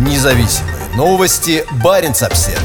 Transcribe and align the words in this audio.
Независимые 0.00 0.76
новости. 0.96 1.62
Барин 1.84 2.12
обсерва 2.12 2.58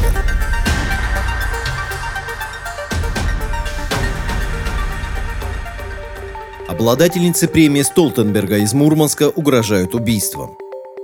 Обладательнице 6.70 7.50
премии 7.50 7.82
Столтенберга 7.82 8.60
из 8.60 8.74
Мурманска 8.74 9.28
угрожают 9.28 9.96
убийством. 9.96 10.58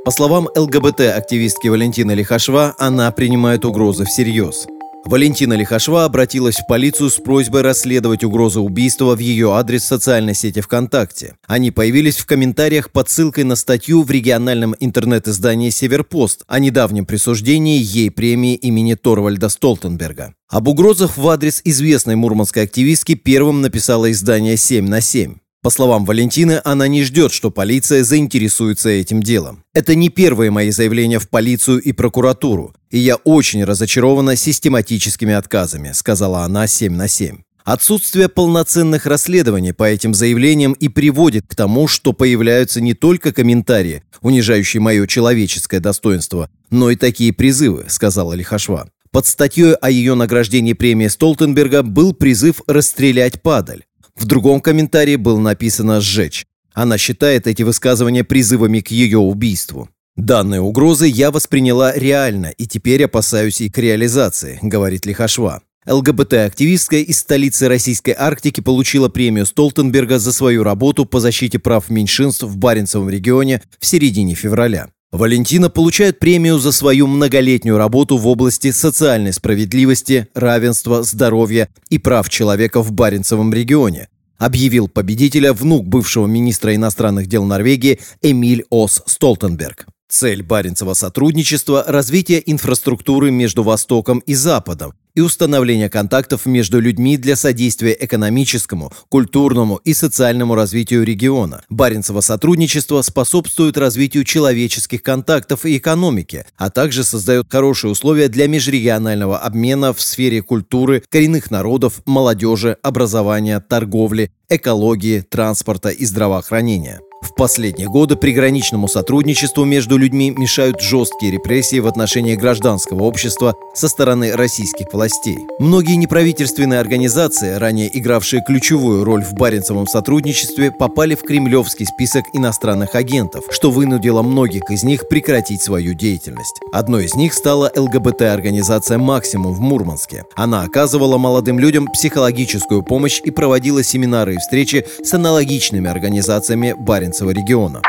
По 0.05 0.11
словам 0.11 0.47
ЛГБТ-активистки 0.55 1.67
Валентины 1.67 2.13
Лихашва, 2.13 2.75
она 2.77 3.11
принимает 3.11 3.65
угрозы 3.65 4.05
всерьез. 4.05 4.67
Валентина 5.03 5.53
Лихашва 5.53 6.05
обратилась 6.05 6.57
в 6.57 6.67
полицию 6.67 7.09
с 7.09 7.15
просьбой 7.15 7.63
расследовать 7.63 8.23
угрозу 8.23 8.61
убийства 8.61 9.15
в 9.15 9.19
ее 9.19 9.53
адрес 9.53 9.83
в 9.83 9.87
социальной 9.87 10.35
сети 10.35 10.61
ВКонтакте. 10.61 11.35
Они 11.47 11.71
появились 11.71 12.17
в 12.17 12.25
комментариях 12.25 12.91
под 12.91 13.09
ссылкой 13.09 13.43
на 13.43 13.55
статью 13.55 14.03
в 14.03 14.11
региональном 14.11 14.75
интернет-издании 14.79 15.71
«Северпост» 15.71 16.43
о 16.47 16.59
недавнем 16.59 17.05
присуждении 17.05 17.81
ей 17.81 18.11
премии 18.11 18.55
имени 18.55 18.93
Торвальда 18.93 19.49
Столтенберга. 19.49 20.35
Об 20.49 20.67
угрозах 20.67 21.17
в 21.17 21.27
адрес 21.27 21.61
известной 21.63 22.15
мурманской 22.15 22.63
активистки 22.63 23.15
первым 23.15 23.61
написало 23.61 24.11
издание 24.11 24.55
«7 24.55 24.83
на 24.83 24.99
7». 24.99 25.35
По 25.63 25.69
словам 25.69 26.05
Валентины, 26.05 26.59
она 26.63 26.87
не 26.87 27.03
ждет, 27.03 27.31
что 27.31 27.51
полиция 27.51 28.03
заинтересуется 28.03 28.89
этим 28.89 29.21
делом. 29.21 29.63
Это 29.75 29.93
не 29.93 30.09
первые 30.09 30.49
мои 30.49 30.71
заявления 30.71 31.19
в 31.19 31.29
полицию 31.29 31.79
и 31.79 31.91
прокуратуру, 31.91 32.73
и 32.89 32.97
я 32.97 33.17
очень 33.17 33.63
разочарована 33.63 34.35
систематическими 34.35 35.35
отказами, 35.35 35.91
сказала 35.91 36.41
она 36.41 36.65
7 36.65 36.93
на 36.95 37.07
7. 37.07 37.37
Отсутствие 37.63 38.27
полноценных 38.27 39.05
расследований 39.05 39.71
по 39.71 39.83
этим 39.83 40.15
заявлениям 40.15 40.73
и 40.73 40.87
приводит 40.87 41.45
к 41.47 41.53
тому, 41.53 41.87
что 41.87 42.11
появляются 42.11 42.81
не 42.81 42.95
только 42.95 43.31
комментарии, 43.31 44.01
унижающие 44.21 44.81
мое 44.81 45.05
человеческое 45.05 45.79
достоинство, 45.79 46.49
но 46.71 46.89
и 46.89 46.95
такие 46.95 47.33
призывы, 47.33 47.85
сказала 47.87 48.33
Лихашва. 48.33 48.89
Под 49.11 49.27
статьей 49.27 49.73
о 49.73 49.91
ее 49.91 50.15
награждении 50.15 50.73
премии 50.73 51.07
Столтенберга 51.07 51.83
был 51.83 52.13
призыв 52.13 52.61
расстрелять 52.65 53.43
падаль. 53.43 53.83
В 54.21 54.25
другом 54.25 54.61
комментарии 54.61 55.15
было 55.15 55.39
написано 55.39 55.99
«сжечь». 55.99 56.45
Она 56.75 56.99
считает 56.99 57.47
эти 57.47 57.63
высказывания 57.63 58.23
призывами 58.23 58.79
к 58.79 58.91
ее 58.91 59.17
убийству. 59.17 59.89
«Данные 60.15 60.61
угрозы 60.61 61.07
я 61.07 61.31
восприняла 61.31 61.91
реально 61.95 62.53
и 62.55 62.67
теперь 62.67 63.03
опасаюсь 63.03 63.61
их 63.61 63.75
реализации»,— 63.75 64.59
говорит 64.61 65.07
Лихашва. 65.07 65.63
ЛГБТ-активистка 65.87 66.97
из 66.97 67.17
столицы 67.17 67.67
Российской 67.67 68.13
Арктики 68.15 68.61
получила 68.61 69.09
премию 69.09 69.47
Столтенберга 69.47 70.19
за 70.19 70.31
свою 70.31 70.61
работу 70.61 71.05
по 71.05 71.19
защите 71.19 71.57
прав 71.57 71.89
меньшинств 71.89 72.43
в 72.43 72.57
Баренцевом 72.57 73.09
регионе 73.09 73.63
в 73.79 73.87
середине 73.87 74.35
февраля. 74.35 74.89
Валентина 75.11 75.69
получает 75.69 76.19
премию 76.19 76.57
за 76.57 76.71
свою 76.71 77.05
многолетнюю 77.05 77.77
работу 77.77 78.15
в 78.17 78.27
области 78.27 78.71
социальной 78.71 79.33
справедливости, 79.33 80.27
равенства, 80.33 81.03
здоровья 81.03 81.67
и 81.89 81.97
прав 81.97 82.29
человека 82.29 82.81
в 82.81 82.93
Баренцевом 82.93 83.53
регионе, 83.53 84.07
объявил 84.41 84.87
победителя 84.87 85.53
внук 85.53 85.87
бывшего 85.87 86.25
министра 86.25 86.75
иностранных 86.75 87.27
дел 87.27 87.45
Норвегии 87.45 87.99
Эмиль 88.23 88.65
Ос 88.71 89.03
Столтенберг. 89.05 89.85
Цель 90.09 90.41
Баренцева 90.41 90.95
сотрудничества– 90.95 91.85
развитие 91.87 92.41
инфраструктуры 92.51 93.29
между 93.29 93.63
Востоком 93.63 94.19
и 94.19 94.33
Западом 94.33 94.93
и 95.15 95.21
установление 95.21 95.89
контактов 95.89 96.45
между 96.45 96.79
людьми 96.79 97.17
для 97.17 97.35
содействия 97.35 97.95
экономическому, 97.99 98.91
культурному 99.09 99.77
и 99.83 99.93
социальному 99.93 100.55
развитию 100.55 101.03
региона. 101.03 101.63
Баренцево 101.69 102.21
сотрудничество 102.21 103.01
способствует 103.01 103.77
развитию 103.77 104.23
человеческих 104.23 105.03
контактов 105.03 105.65
и 105.65 105.77
экономики, 105.77 106.45
а 106.57 106.69
также 106.69 107.03
создает 107.03 107.47
хорошие 107.49 107.91
условия 107.91 108.27
для 108.27 108.47
межрегионального 108.47 109.37
обмена 109.37 109.93
в 109.93 110.01
сфере 110.01 110.41
культуры, 110.41 111.03
коренных 111.09 111.51
народов, 111.51 112.01
молодежи, 112.05 112.77
образования, 112.81 113.59
торговли, 113.59 114.31
экологии, 114.49 115.21
транспорта 115.21 115.89
и 115.89 116.05
здравоохранения. 116.05 117.01
В 117.21 117.35
последние 117.35 117.87
годы 117.87 118.15
приграничному 118.15 118.87
сотрудничеству 118.87 119.63
между 119.63 119.97
людьми 119.97 120.31
мешают 120.31 120.81
жесткие 120.81 121.31
репрессии 121.31 121.79
в 121.79 121.87
отношении 121.87 122.35
гражданского 122.35 123.03
общества 123.03 123.55
со 123.75 123.87
стороны 123.87 124.33
российских 124.33 124.91
властей. 124.91 125.37
Многие 125.59 125.95
неправительственные 125.97 126.79
организации, 126.79 127.53
ранее 127.53 127.95
игравшие 127.97 128.43
ключевую 128.45 129.03
роль 129.03 129.23
в 129.23 129.33
Баренцевом 129.33 129.87
сотрудничестве, 129.87 130.71
попали 130.71 131.13
в 131.15 131.21
кремлевский 131.21 131.85
список 131.85 132.25
иностранных 132.33 132.95
агентов, 132.95 133.45
что 133.51 133.69
вынудило 133.69 134.23
многих 134.23 134.69
из 134.71 134.83
них 134.83 135.07
прекратить 135.07 135.61
свою 135.61 135.93
деятельность. 135.93 136.59
Одной 136.73 137.05
из 137.05 137.15
них 137.15 137.33
стала 137.33 137.71
ЛГБТ-организация 137.75 138.97
«Максимум» 138.97 139.53
в 139.53 139.59
Мурманске. 139.59 140.25
Она 140.35 140.63
оказывала 140.63 141.17
молодым 141.17 141.59
людям 141.59 141.87
психологическую 141.87 142.81
помощь 142.83 143.21
и 143.23 143.29
проводила 143.31 143.83
семинары 143.83 144.35
и 144.35 144.37
встречи 144.37 144.85
с 145.03 145.13
аналогичными 145.13 145.89
организациями 145.89 146.73
Баренцева 146.77 147.10
Баренцева 147.11 147.31
региона. 147.31 147.81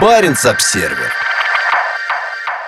Баренц-Обсервер 0.00 1.10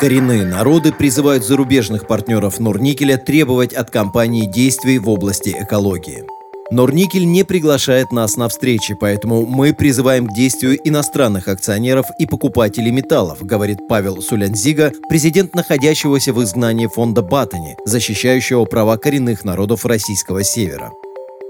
Коренные 0.00 0.44
народы 0.44 0.92
призывают 0.92 1.44
зарубежных 1.44 2.08
партнеров 2.08 2.58
Норникеля 2.58 3.16
требовать 3.16 3.72
от 3.72 3.90
компании 3.90 4.46
действий 4.46 4.98
в 4.98 5.08
области 5.08 5.54
экологии. 5.56 6.24
Норникель 6.72 7.24
не 7.24 7.44
приглашает 7.44 8.10
нас 8.10 8.36
на 8.36 8.48
встречи, 8.48 8.94
поэтому 8.94 9.46
мы 9.46 9.72
призываем 9.72 10.26
к 10.26 10.34
действию 10.34 10.76
иностранных 10.82 11.46
акционеров 11.46 12.06
и 12.18 12.26
покупателей 12.26 12.90
металлов, 12.90 13.38
говорит 13.42 13.78
Павел 13.88 14.20
Сулянзига, 14.20 14.92
президент 15.08 15.54
находящегося 15.54 16.32
в 16.32 16.42
изгнании 16.42 16.88
фонда 16.88 17.22
Батани, 17.22 17.76
защищающего 17.84 18.64
права 18.64 18.96
коренных 18.96 19.44
народов 19.44 19.86
российского 19.86 20.42
севера. 20.42 20.90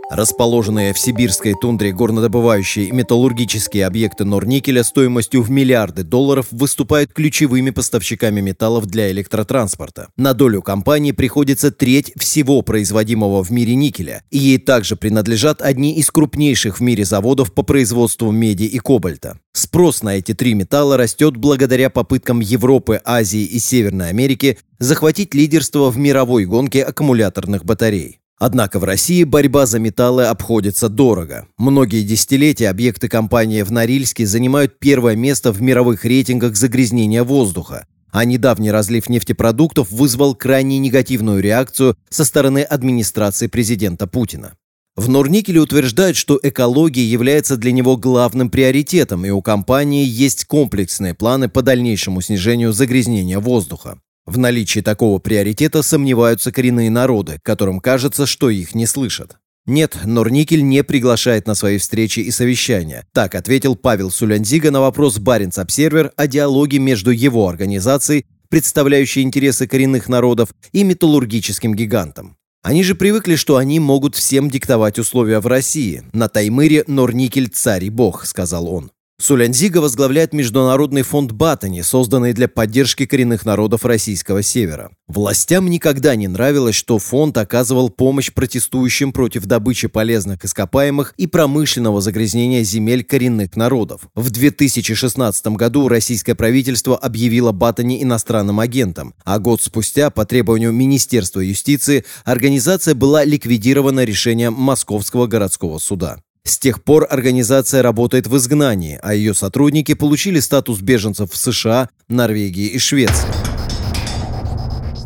Расположенные 0.08 0.94
в 0.94 0.98
сибирской 1.00 1.54
тундре 1.60 1.90
горнодобывающие 1.92 2.86
и 2.86 2.92
металлургические 2.92 3.86
объекты 3.86 4.24
Норникеля 4.24 4.84
стоимостью 4.84 5.42
в 5.42 5.50
миллиарды 5.50 6.04
долларов 6.04 6.46
выступают 6.52 7.12
ключевыми 7.12 7.70
поставщиками 7.70 8.40
металлов 8.40 8.86
для 8.86 9.10
электротранспорта. 9.10 10.08
На 10.16 10.32
долю 10.32 10.62
компании 10.62 11.10
приходится 11.10 11.72
треть 11.72 12.12
всего 12.16 12.62
производимого 12.62 13.42
в 13.42 13.50
мире 13.50 13.74
никеля, 13.74 14.22
и 14.30 14.38
ей 14.38 14.58
также 14.58 14.94
принадлежат 14.94 15.60
одни 15.60 15.96
из 15.96 16.08
крупнейших 16.12 16.78
в 16.78 16.82
мире 16.82 17.04
заводов 17.04 17.52
по 17.52 17.62
производству 17.62 18.30
меди 18.30 18.64
и 18.64 18.78
кобальта. 18.78 19.40
Спрос 19.54 20.04
на 20.04 20.16
эти 20.16 20.34
три 20.34 20.54
металла 20.54 20.96
растет 20.96 21.36
благодаря 21.36 21.90
попыткам 21.90 22.38
Европы, 22.38 23.00
Азии 23.04 23.42
и 23.42 23.58
Северной 23.58 24.10
Америки 24.10 24.58
захватить 24.78 25.34
лидерство 25.34 25.90
в 25.90 25.96
мировой 25.96 26.44
гонке 26.44 26.84
аккумуляторных 26.84 27.64
батарей. 27.64 28.20
Однако 28.38 28.78
в 28.78 28.84
России 28.84 29.24
борьба 29.24 29.64
за 29.64 29.78
металлы 29.78 30.26
обходится 30.26 30.90
дорого. 30.90 31.46
Многие 31.56 32.02
десятилетия 32.02 32.68
объекты 32.68 33.08
компании 33.08 33.62
в 33.62 33.72
Норильске 33.72 34.26
занимают 34.26 34.78
первое 34.78 35.16
место 35.16 35.52
в 35.52 35.62
мировых 35.62 36.04
рейтингах 36.04 36.54
загрязнения 36.54 37.24
воздуха, 37.24 37.86
а 38.10 38.26
недавний 38.26 38.70
разлив 38.70 39.08
нефтепродуктов 39.08 39.90
вызвал 39.90 40.34
крайне 40.34 40.78
негативную 40.78 41.40
реакцию 41.40 41.96
со 42.10 42.26
стороны 42.26 42.60
администрации 42.60 43.46
президента 43.46 44.06
Путина. 44.06 44.52
В 44.96 45.10
Норникеле 45.10 45.60
утверждают, 45.60 46.16
что 46.16 46.40
экология 46.42 47.04
является 47.04 47.58
для 47.58 47.72
него 47.72 47.98
главным 47.98 48.50
приоритетом, 48.50 49.26
и 49.26 49.30
у 49.30 49.42
компании 49.42 50.06
есть 50.06 50.46
комплексные 50.46 51.12
планы 51.12 51.50
по 51.50 51.60
дальнейшему 51.60 52.22
снижению 52.22 52.72
загрязнения 52.72 53.38
воздуха. 53.38 53.98
В 54.26 54.38
наличии 54.38 54.80
такого 54.80 55.20
приоритета 55.20 55.82
сомневаются 55.82 56.50
коренные 56.50 56.90
народы, 56.90 57.38
которым 57.42 57.78
кажется, 57.80 58.26
что 58.26 58.50
их 58.50 58.74
не 58.74 58.84
слышат. 58.84 59.36
Нет, 59.66 59.96
Норникель 60.04 60.64
не 60.64 60.84
приглашает 60.84 61.46
на 61.46 61.54
свои 61.54 61.78
встречи 61.78 62.20
и 62.20 62.30
совещания. 62.30 63.04
Так 63.12 63.34
ответил 63.34 63.76
Павел 63.76 64.10
Сулянзига 64.10 64.70
на 64.70 64.80
вопрос 64.80 65.18
Баренц 65.18 65.58
Обсервер 65.58 66.12
о 66.16 66.26
диалоге 66.26 66.78
между 66.78 67.10
его 67.10 67.48
организацией, 67.48 68.26
представляющей 68.48 69.22
интересы 69.22 69.66
коренных 69.66 70.08
народов, 70.08 70.50
и 70.72 70.84
металлургическим 70.84 71.74
гигантом. 71.74 72.36
Они 72.62 72.82
же 72.82 72.96
привыкли, 72.96 73.36
что 73.36 73.56
они 73.56 73.78
могут 73.78 74.16
всем 74.16 74.50
диктовать 74.50 74.98
условия 74.98 75.38
в 75.38 75.46
России. 75.46 76.02
На 76.12 76.28
Таймыре 76.28 76.82
Норникель 76.88 77.48
царь 77.48 77.84
и 77.84 77.90
бог, 77.90 78.26
сказал 78.26 78.68
он. 78.68 78.90
Сулянзига 79.18 79.78
возглавляет 79.78 80.34
Международный 80.34 81.00
фонд 81.00 81.32
Батани, 81.32 81.80
созданный 81.80 82.34
для 82.34 82.48
поддержки 82.48 83.06
коренных 83.06 83.46
народов 83.46 83.86
российского 83.86 84.42
севера. 84.42 84.90
Властям 85.08 85.70
никогда 85.70 86.14
не 86.16 86.28
нравилось, 86.28 86.74
что 86.74 86.98
фонд 86.98 87.38
оказывал 87.38 87.88
помощь 87.88 88.30
протестующим 88.30 89.12
против 89.12 89.46
добычи 89.46 89.88
полезных 89.88 90.44
ископаемых 90.44 91.14
и 91.16 91.26
промышленного 91.26 92.02
загрязнения 92.02 92.62
земель 92.62 93.04
коренных 93.04 93.56
народов. 93.56 94.02
В 94.14 94.28
2016 94.28 95.46
году 95.46 95.88
российское 95.88 96.34
правительство 96.34 96.94
объявило 96.94 97.52
Батани 97.52 98.02
иностранным 98.02 98.60
агентом, 98.60 99.14
а 99.24 99.38
год 99.38 99.62
спустя, 99.62 100.10
по 100.10 100.26
требованию 100.26 100.72
Министерства 100.72 101.40
юстиции, 101.40 102.04
организация 102.26 102.94
была 102.94 103.24
ликвидирована 103.24 104.04
решением 104.04 104.52
Московского 104.52 105.26
городского 105.26 105.78
суда. 105.78 106.18
С 106.46 106.60
тех 106.60 106.84
пор 106.84 107.08
организация 107.10 107.82
работает 107.82 108.28
в 108.28 108.36
изгнании, 108.36 109.00
а 109.02 109.14
ее 109.14 109.34
сотрудники 109.34 109.94
получили 109.94 110.38
статус 110.38 110.80
беженцев 110.80 111.32
в 111.32 111.36
США, 111.36 111.88
Норвегии 112.08 112.68
и 112.68 112.78
Швеции. 112.78 113.28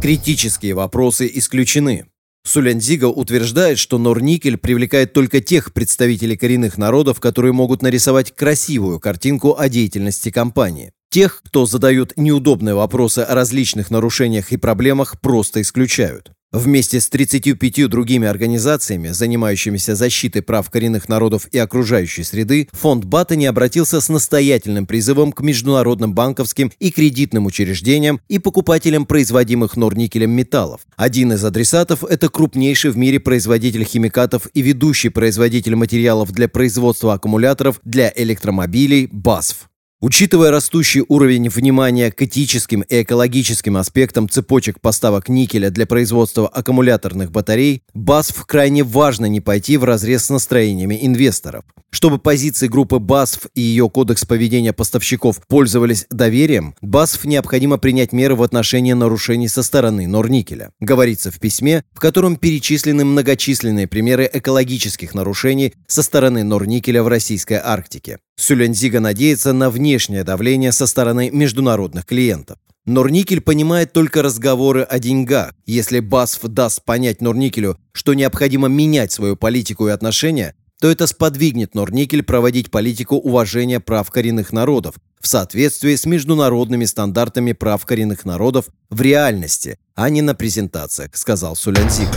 Критические 0.03 0.75
вопросы 0.75 1.31
исключены. 1.33 2.05
Сулянзига 2.47 3.07
утверждает, 3.07 3.79
что 3.79 3.97
Норникель 3.97 4.59
привлекает 4.59 5.15
только 5.15 5.41
тех 5.41 5.73
представителей 5.73 6.37
коренных 6.37 6.77
народов, 6.77 7.21
которые 7.21 7.55
могут 7.55 7.81
нарисовать 7.81 8.35
красивую 8.37 9.01
картинку 9.01 9.57
о 9.59 9.71
деятельности 9.71 10.31
компании. 10.31 10.93
Тех, 11.11 11.43
кто 11.43 11.65
задают 11.65 12.13
неудобные 12.19 12.75
вопросы 12.75 13.21
о 13.21 13.35
различных 13.35 13.91
нарушениях 13.91 14.53
и 14.53 14.59
проблемах, 14.59 15.19
просто 15.23 15.63
исключают. 15.63 16.33
Вместе 16.53 17.01
с 17.01 17.09
35 17.09 17.89
другими 17.89 18.27
организациями, 18.27 19.13
занимающимися 19.13 19.95
защитой 19.95 20.43
прав 20.43 20.69
коренных 20.69 21.09
народов 21.09 21.47
и 21.53 21.59
окружающей 21.59 22.25
среды, 22.25 22.69
фонд 22.73 23.05
Баттани 23.05 23.47
обратился 23.47 24.01
с 24.01 24.09
настоятельным 24.09 24.85
призывом 24.87 25.31
к 25.31 25.43
международным 25.43 26.13
банковским 26.13 26.73
и 26.81 26.91
кредитным 26.91 27.47
учреждениям 27.47 28.21
и 28.29 28.41
покупателям 28.41 29.07
производимых 29.07 29.77
норникелем 29.77 30.33
металлов. 30.33 30.81
Один 30.97 31.33
из 31.33 31.45
адресатов– 31.45 32.03
это 32.11 32.29
крупнейший 32.29 32.91
в 32.91 32.97
мире 32.97 33.21
производитель 33.21 33.85
химикатов 33.85 34.49
и 34.53 34.63
ведущий 34.63 35.11
производитель 35.11 35.77
материалов 35.77 36.33
для 36.33 36.49
производства 36.49 37.15
аккумуляторов 37.15 37.81
для 37.85 38.13
электромобилей 38.17 39.07
BASF. 39.07 39.70
Учитывая 40.03 40.51
растущий 40.51 41.05
уровень 41.09 41.51
внимания 41.51 42.11
к 42.11 42.23
этическим 42.23 42.81
и 42.81 43.03
экологическим 43.03 43.77
аспектам 43.77 44.31
цепочек 44.31 44.81
поставок 44.81 45.29
никеля 45.29 45.69
для 45.69 45.85
производства 45.85 46.49
аккумуляторных 46.49 47.31
батарей, 47.31 47.83
BASF 47.95 48.47
крайне 48.47 48.83
важно 48.83 49.27
не 49.27 49.43
пойти 49.43 49.77
в 49.77 49.85
разрез 49.85 50.25
с 50.25 50.31
настроениями 50.31 50.99
инвесторов. 51.03 51.65
Чтобы 51.91 52.19
позиции 52.19 52.69
группы 52.69 52.97
BASF 52.97 53.51
и 53.55 53.61
ее 53.61 53.91
кодекс 53.91 54.25
поведения 54.25 54.73
поставщиков 54.73 55.41
пользовались 55.49 56.07
доверием, 56.09 56.75
BASF 56.83 57.27
необходимо 57.27 57.79
принять 57.79 58.13
меры 58.13 58.37
в 58.37 58.43
отношении 58.43 58.93
нарушений 58.93 59.49
со 59.49 59.63
стороны 59.65 60.07
Норникеля. 60.07 60.71
Говорится 60.79 61.33
в 61.33 61.41
письме, 61.41 61.85
в 61.93 61.99
котором 61.99 62.37
перечислены 62.37 63.05
многочисленные 63.05 63.89
примеры 63.89 64.31
экологических 64.33 65.15
нарушений 65.15 65.75
со 65.89 66.03
стороны 66.03 66.45
Норникеля 66.45 67.03
в 67.03 67.09
российской 67.09 67.61
Арктике. 67.63 68.19
Сюлензига 68.37 69.01
надеется 69.01 69.53
на 69.53 69.69
внешнее 69.69 70.23
давление 70.23 70.73
со 70.73 70.87
стороны 70.87 71.31
международных 71.31 72.07
клиентов. 72.07 72.59
Норникель 72.87 73.43
понимает 73.43 73.93
только 73.93 74.23
разговоры 74.23 74.83
о 74.83 74.99
деньгах. 74.99 75.53
Если 75.67 76.01
Басф 76.01 76.43
даст 76.45 76.83
понять 76.85 77.21
Норникелю, 77.21 77.77
что 77.93 78.15
необходимо 78.15 78.69
менять 78.69 79.13
свою 79.13 79.37
политику 79.37 79.89
и 79.89 79.91
отношения, 79.91 80.55
то 80.81 80.91
это 80.91 81.07
сподвигнет 81.07 81.75
Норникель 81.75 82.23
проводить 82.23 82.71
политику 82.71 83.17
уважения 83.17 83.81
прав 83.81 84.11
коренных 84.11 84.53
народов 84.53 84.95
в 85.21 85.29
соответствии 85.29 85.95
с 85.95 86.07
международными 86.07 86.87
стандартами 86.87 87.53
прав 87.53 87.85
коренных 87.85 88.25
народов 88.25 88.67
в 88.89 89.01
реальности, 89.03 89.79
а 89.95 90.09
не 90.09 90.23
на 90.23 90.35
презентациях, 90.35 91.15
сказал 91.17 91.55
Сулянзига. 91.55 92.17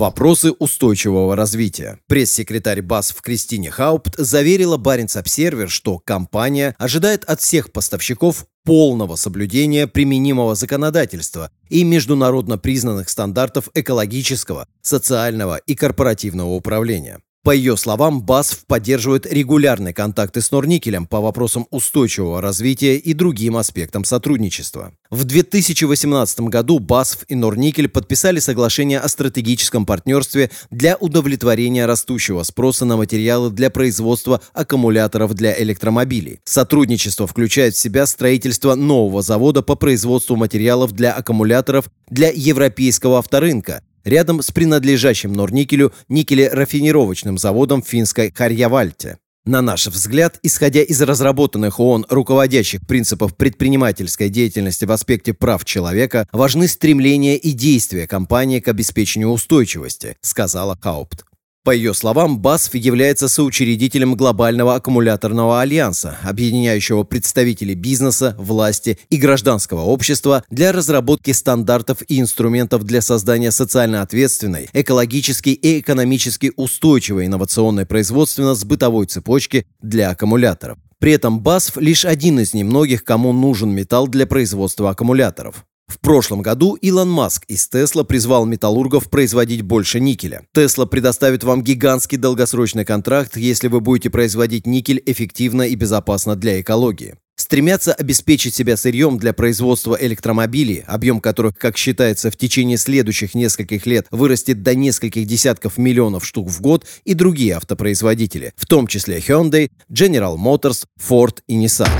Вопросы 0.00 0.52
устойчивого 0.52 1.36
развития. 1.36 1.98
Пресс-секретарь 2.06 2.80
БАС 2.80 3.10
в 3.10 3.20
Кристине 3.20 3.70
Хаупт 3.70 4.14
заверила 4.16 4.78
Баренц 4.78 5.16
Обсервер, 5.16 5.68
что 5.68 5.98
компания 5.98 6.74
ожидает 6.78 7.24
от 7.24 7.42
всех 7.42 7.70
поставщиков 7.70 8.46
полного 8.64 9.16
соблюдения 9.16 9.86
применимого 9.86 10.54
законодательства 10.54 11.50
и 11.68 11.84
международно 11.84 12.58
признанных 12.58 13.08
стандартов 13.08 13.68
экологического, 13.74 14.68
социального 14.82 15.56
и 15.56 15.74
корпоративного 15.74 16.50
управления. 16.50 17.20
По 17.42 17.52
ее 17.52 17.78
словам, 17.78 18.20
БАСФ 18.20 18.66
поддерживает 18.66 19.24
регулярные 19.24 19.94
контакты 19.94 20.42
с 20.42 20.50
Норникелем 20.50 21.06
по 21.06 21.22
вопросам 21.22 21.66
устойчивого 21.70 22.42
развития 22.42 22.96
и 22.96 23.14
другим 23.14 23.56
аспектам 23.56 24.04
сотрудничества. 24.04 24.92
В 25.08 25.24
2018 25.24 26.40
году 26.40 26.80
БАСФ 26.80 27.24
и 27.28 27.34
Норникель 27.34 27.88
подписали 27.88 28.40
соглашение 28.40 29.00
о 29.00 29.08
стратегическом 29.08 29.86
партнерстве 29.86 30.50
для 30.70 30.98
удовлетворения 30.98 31.86
растущего 31.86 32.42
спроса 32.42 32.84
на 32.84 32.98
материалы 32.98 33.48
для 33.50 33.70
производства 33.70 34.42
аккумуляторов 34.52 35.32
для 35.32 35.58
электромобилей. 35.62 36.40
Сотрудничество 36.44 37.26
включает 37.26 37.74
в 37.74 37.78
себя 37.78 38.04
строительство 38.04 38.74
нового 38.74 39.22
завода 39.22 39.62
по 39.62 39.76
производству 39.76 40.36
материалов 40.36 40.92
для 40.92 41.12
аккумуляторов 41.12 41.86
для 42.10 42.30
европейского 42.30 43.18
авторынка, 43.18 43.82
рядом 44.04 44.42
с 44.42 44.50
принадлежащим 44.50 45.32
Норникелю 45.32 45.92
никелерафинировочным 46.08 47.38
заводом 47.38 47.82
финской 47.82 48.32
Харьявальте. 48.34 49.18
На 49.46 49.62
наш 49.62 49.86
взгляд, 49.86 50.38
исходя 50.42 50.82
из 50.82 51.00
разработанных 51.00 51.80
ООН 51.80 52.06
руководящих 52.10 52.86
принципов 52.86 53.34
предпринимательской 53.36 54.28
деятельности 54.28 54.84
в 54.84 54.92
аспекте 54.92 55.32
прав 55.32 55.64
человека, 55.64 56.28
важны 56.30 56.68
стремления 56.68 57.36
и 57.36 57.52
действия 57.52 58.06
компании 58.06 58.60
к 58.60 58.68
обеспечению 58.68 59.30
устойчивости, 59.30 60.16
сказала 60.20 60.78
Хаупт. 60.78 61.24
По 61.62 61.72
ее 61.72 61.92
словам, 61.92 62.38
БАСФ 62.38 62.74
является 62.74 63.28
соучредителем 63.28 64.14
глобального 64.14 64.76
аккумуляторного 64.76 65.60
альянса, 65.60 66.16
объединяющего 66.22 67.02
представителей 67.02 67.74
бизнеса, 67.74 68.34
власти 68.38 68.98
и 69.10 69.18
гражданского 69.18 69.82
общества 69.82 70.42
для 70.48 70.72
разработки 70.72 71.32
стандартов 71.32 71.98
и 72.08 72.18
инструментов 72.18 72.84
для 72.84 73.02
создания 73.02 73.50
социально 73.50 74.00
ответственной, 74.00 74.70
экологически 74.72 75.50
и 75.50 75.80
экономически 75.80 76.50
устойчивой 76.56 77.26
инновационной 77.26 77.84
производственно-сбытовой 77.84 79.04
цепочки 79.04 79.66
для 79.82 80.08
аккумуляторов. 80.08 80.78
При 80.98 81.12
этом 81.12 81.40
БАСФ 81.40 81.76
лишь 81.76 82.06
один 82.06 82.40
из 82.40 82.54
немногих, 82.54 83.04
кому 83.04 83.34
нужен 83.34 83.70
металл 83.70 84.08
для 84.08 84.26
производства 84.26 84.88
аккумуляторов. 84.88 85.66
В 85.90 85.98
прошлом 85.98 86.40
году 86.40 86.76
Илон 86.76 87.10
Маск 87.10 87.44
из 87.48 87.66
Тесла 87.68 88.04
призвал 88.04 88.46
металлургов 88.46 89.10
производить 89.10 89.62
больше 89.62 89.98
никеля. 89.98 90.42
Тесла 90.54 90.86
предоставит 90.86 91.42
вам 91.42 91.64
гигантский 91.64 92.16
долгосрочный 92.16 92.84
контракт, 92.84 93.36
если 93.36 93.66
вы 93.66 93.80
будете 93.80 94.08
производить 94.08 94.68
никель 94.68 95.02
эффективно 95.04 95.62
и 95.62 95.74
безопасно 95.74 96.36
для 96.36 96.60
экологии. 96.60 97.16
Стремятся 97.34 97.92
обеспечить 97.92 98.54
себя 98.54 98.76
сырьем 98.76 99.18
для 99.18 99.32
производства 99.32 99.98
электромобилей, 100.00 100.84
объем 100.86 101.20
которых, 101.20 101.58
как 101.58 101.76
считается, 101.76 102.30
в 102.30 102.36
течение 102.36 102.76
следующих 102.76 103.34
нескольких 103.34 103.84
лет 103.84 104.06
вырастет 104.12 104.62
до 104.62 104.76
нескольких 104.76 105.26
десятков 105.26 105.76
миллионов 105.76 106.24
штук 106.24 106.50
в 106.50 106.60
год 106.60 106.86
и 107.04 107.14
другие 107.14 107.56
автопроизводители, 107.56 108.52
в 108.56 108.66
том 108.66 108.86
числе 108.86 109.18
Hyundai, 109.18 109.70
General 109.90 110.36
Motors, 110.36 110.84
Ford 111.00 111.38
и 111.48 111.56
Nissan. 111.56 111.90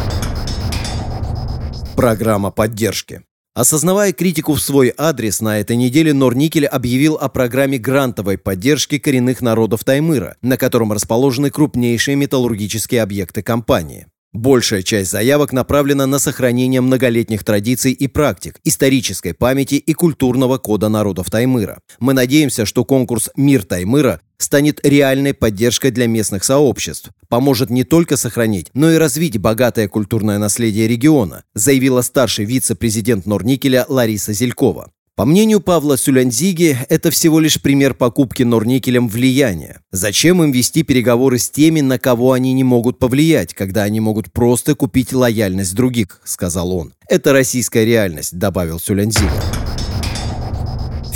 Программа 1.96 2.52
поддержки. 2.52 3.22
Осознавая 3.60 4.14
критику 4.14 4.54
в 4.54 4.62
свой 4.62 4.90
адрес, 4.96 5.42
на 5.42 5.60
этой 5.60 5.76
неделе 5.76 6.14
Норникель 6.14 6.64
объявил 6.64 7.16
о 7.16 7.28
программе 7.28 7.76
грантовой 7.76 8.38
поддержки 8.38 8.96
коренных 8.96 9.42
народов 9.42 9.84
Таймыра, 9.84 10.36
на 10.40 10.56
котором 10.56 10.94
расположены 10.94 11.50
крупнейшие 11.50 12.16
металлургические 12.16 13.02
объекты 13.02 13.42
компании. 13.42 14.06
Большая 14.32 14.82
часть 14.82 15.10
заявок 15.10 15.52
направлена 15.52 16.06
на 16.06 16.18
сохранение 16.18 16.80
многолетних 16.80 17.44
традиций 17.44 17.92
и 17.92 18.06
практик, 18.06 18.58
исторической 18.64 19.34
памяти 19.34 19.74
и 19.74 19.92
культурного 19.92 20.56
кода 20.56 20.88
народов 20.88 21.30
Таймыра. 21.30 21.80
Мы 21.98 22.14
надеемся, 22.14 22.64
что 22.64 22.86
конкурс 22.86 23.28
«Мир 23.36 23.64
Таймыра» 23.64 24.22
станет 24.42 24.80
реальной 24.84 25.34
поддержкой 25.34 25.90
для 25.90 26.06
местных 26.06 26.44
сообществ, 26.44 27.10
поможет 27.28 27.70
не 27.70 27.84
только 27.84 28.16
сохранить, 28.16 28.68
но 28.74 28.90
и 28.90 28.96
развить 28.96 29.38
богатое 29.38 29.88
культурное 29.88 30.38
наследие 30.38 30.88
региона, 30.88 31.44
заявила 31.54 32.02
старший 32.02 32.44
вице-президент 32.44 33.26
Норникеля 33.26 33.84
Лариса 33.88 34.32
Зелькова. 34.32 34.90
По 35.20 35.26
мнению 35.26 35.60
Павла 35.60 35.98
Сюлянзиги, 35.98 36.78
это 36.88 37.10
всего 37.10 37.40
лишь 37.40 37.60
пример 37.60 37.92
покупки 37.92 38.42
Норникелем 38.42 39.06
влияния. 39.06 39.80
Зачем 39.92 40.42
им 40.42 40.50
вести 40.50 40.82
переговоры 40.82 41.38
с 41.38 41.50
теми, 41.50 41.82
на 41.82 41.98
кого 41.98 42.32
они 42.32 42.54
не 42.54 42.64
могут 42.64 42.98
повлиять, 42.98 43.52
когда 43.52 43.82
они 43.82 44.00
могут 44.00 44.32
просто 44.32 44.74
купить 44.74 45.12
лояльность 45.12 45.74
других, 45.74 46.22
сказал 46.24 46.72
он. 46.72 46.94
Это 47.06 47.34
российская 47.34 47.84
реальность, 47.84 48.38
добавил 48.38 48.80
Сюлянзига. 48.80 49.59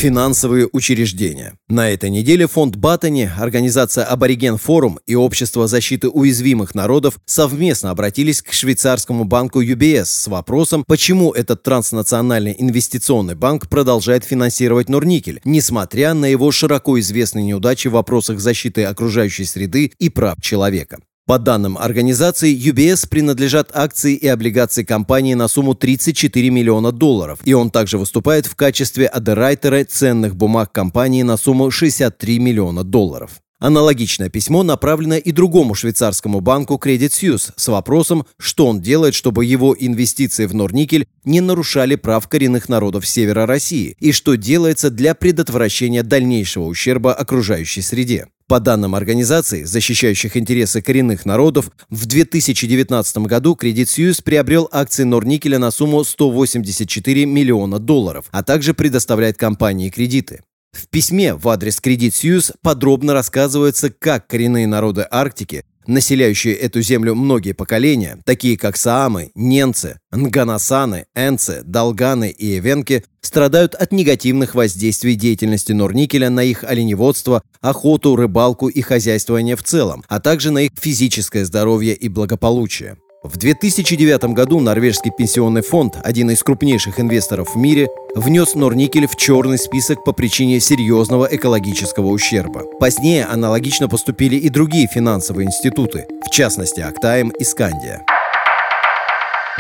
Финансовые 0.05 0.69
учреждения. 0.71 1.55
На 1.67 1.89
этой 1.89 2.11
неделе 2.11 2.47
фонд 2.47 2.77
Баттани, 2.77 3.31
организация 3.39 4.05
Абориген 4.05 4.59
Форум 4.59 5.01
и 5.07 5.15
Общество 5.15 5.67
защиты 5.67 6.11
уязвимых 6.11 6.75
народов 6.75 7.19
совместно 7.25 7.89
обратились 7.89 8.43
к 8.43 8.53
швейцарскому 8.53 9.25
банку 9.25 9.63
UBS 9.63 10.05
с 10.05 10.27
вопросом, 10.27 10.85
почему 10.87 11.33
этот 11.33 11.63
транснациональный 11.63 12.55
инвестиционный 12.59 13.35
банк 13.35 13.71
продолжает 13.71 14.25
финансировать 14.25 14.91
Норникель, 14.91 15.41
несмотря 15.47 16.13
на 16.13 16.27
его 16.27 16.53
широко 16.53 17.01
известные 17.01 17.47
неудачи 17.47 17.89
в 17.89 17.93
вопросах 17.93 18.41
защиты 18.41 18.85
окружающей 18.85 19.47
среды 19.47 19.91
и 19.99 20.11
прав 20.11 20.39
человека. 20.43 20.99
По 21.27 21.39
данным 21.39 21.79
организации, 21.79 22.55
UBS 22.55 23.09
принадлежат 23.09 23.71
акции 23.75 24.15
и 24.15 24.27
облигации 24.29 24.85
компании 24.85 25.33
на 25.33 25.49
сумму 25.49 25.75
34 25.75 26.51
миллиона 26.51 26.93
долларов, 26.93 27.39
и 27.45 27.55
он 27.55 27.71
также 27.71 27.97
выступает 27.97 28.45
в 28.45 28.55
качестве 28.57 29.07
адерайтера 29.07 29.85
ценных 29.85 30.37
бумаг 30.37 30.71
компании 30.71 31.23
на 31.23 31.39
сумму 31.39 31.71
63 31.71 32.39
миллиона 32.39 32.85
долларов. 32.85 33.41
Аналогичное 33.61 34.29
письмо 34.29 34.63
направлено 34.63 35.17
и 35.17 35.31
другому 35.33 35.75
швейцарскому 35.75 36.41
банку 36.41 36.75
Credit 36.83 37.09
Suisse 37.09 37.53
с 37.57 37.69
вопросом, 37.69 38.27
что 38.37 38.67
он 38.67 38.81
делает, 38.81 39.15
чтобы 39.15 39.45
его 39.45 39.75
инвестиции 39.79 40.47
в 40.47 40.55
Норникель 40.55 41.07
не 41.25 41.41
нарушали 41.41 41.95
прав 41.95 42.29
коренных 42.29 42.69
народов 42.69 43.07
севера 43.07 43.47
России 43.47 43.97
и 44.01 44.13
что 44.13 44.35
делается 44.35 44.91
для 44.91 45.15
предотвращения 45.15 46.03
дальнейшего 46.03 46.65
ущерба 46.65 47.15
окружающей 47.15 47.81
среде. 47.81 48.27
По 48.47 48.61
данным 48.61 48.95
организаций, 48.95 49.65
защищающих 49.65 50.37
интересы 50.37 50.83
коренных 50.83 51.25
народов, 51.25 51.71
в 51.89 52.05
2019 52.05 53.19
году 53.19 53.57
Credit 53.59 53.85
Suisse 53.85 54.23
приобрел 54.23 54.69
акции 54.71 55.05
Норникеля 55.05 55.59
на 55.59 55.71
сумму 55.71 56.05
184 56.05 57.25
миллиона 57.25 57.79
долларов, 57.79 58.27
а 58.33 58.43
также 58.43 58.75
предоставляет 58.75 59.39
компании 59.39 59.89
кредиты. 59.89 60.43
В 60.75 60.89
письме 60.89 61.35
в 61.35 61.49
адрес 61.49 61.79
Credit 61.79 62.11
Suisse 62.11 62.53
подробно 62.61 63.13
рассказывается, 63.13 63.91
как 63.91 64.27
коренные 64.27 64.67
народы 64.67 65.07
Арктики, 65.09 65.65
населяющие 65.87 66.55
эту 66.55 66.83
землю 66.83 67.15
многие 67.15 67.53
поколения, 67.53 68.19
такие 68.25 68.59
как 68.59 68.77
Саамы, 68.77 69.31
Ненцы, 69.37 70.01
Нганасаны, 70.11 71.07
Энцы, 71.15 71.63
Долганы 71.65 72.31
и 72.31 72.59
Эвенки, 72.59 73.05
страдают 73.21 73.75
от 73.75 73.93
негативных 73.93 74.55
воздействий 74.55 75.15
деятельности 75.15 75.73
Норникеля 75.73 76.29
на 76.29 76.43
их 76.43 76.65
оленеводство, 76.65 77.43
охоту, 77.61 78.17
рыбалку 78.17 78.69
и 78.69 78.81
хозяйствование 78.81 79.57
в 79.57 79.63
целом, 79.63 80.05
а 80.09 80.21
также 80.21 80.51
на 80.51 80.59
их 80.59 80.73
физическое 80.79 81.45
здоровье 81.45 81.95
и 81.95 82.09
благополучие. 82.09 82.97
В 83.25 83.39
2009 83.39 84.35
году 84.35 84.61
норвежский 84.61 85.11
пенсионный 85.11 85.63
фонд, 85.63 85.97
один 86.05 86.31
из 86.31 86.43
крупнейших 86.43 87.01
инвесторов 87.01 87.55
в 87.55 87.57
мире, 87.57 87.89
внес 88.15 88.55
Норникель 88.55 89.07
в 89.07 89.17
черный 89.17 89.57
список 89.57 90.05
по 90.05 90.13
причине 90.13 90.61
серьезного 90.61 91.27
экологического 91.31 92.09
ущерба. 92.09 92.65
Позднее 92.79 93.25
аналогично 93.25 93.89
поступили 93.89 94.37
и 94.37 94.51
другие 94.51 94.87
финансовые 94.87 95.47
институты, 95.47 96.07
в 96.27 96.31
частности 96.31 96.81
Актаем 96.81 97.31
и 97.31 97.45
Скандия. 97.45 98.05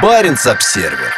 Баренц-Обсервер 0.02 1.14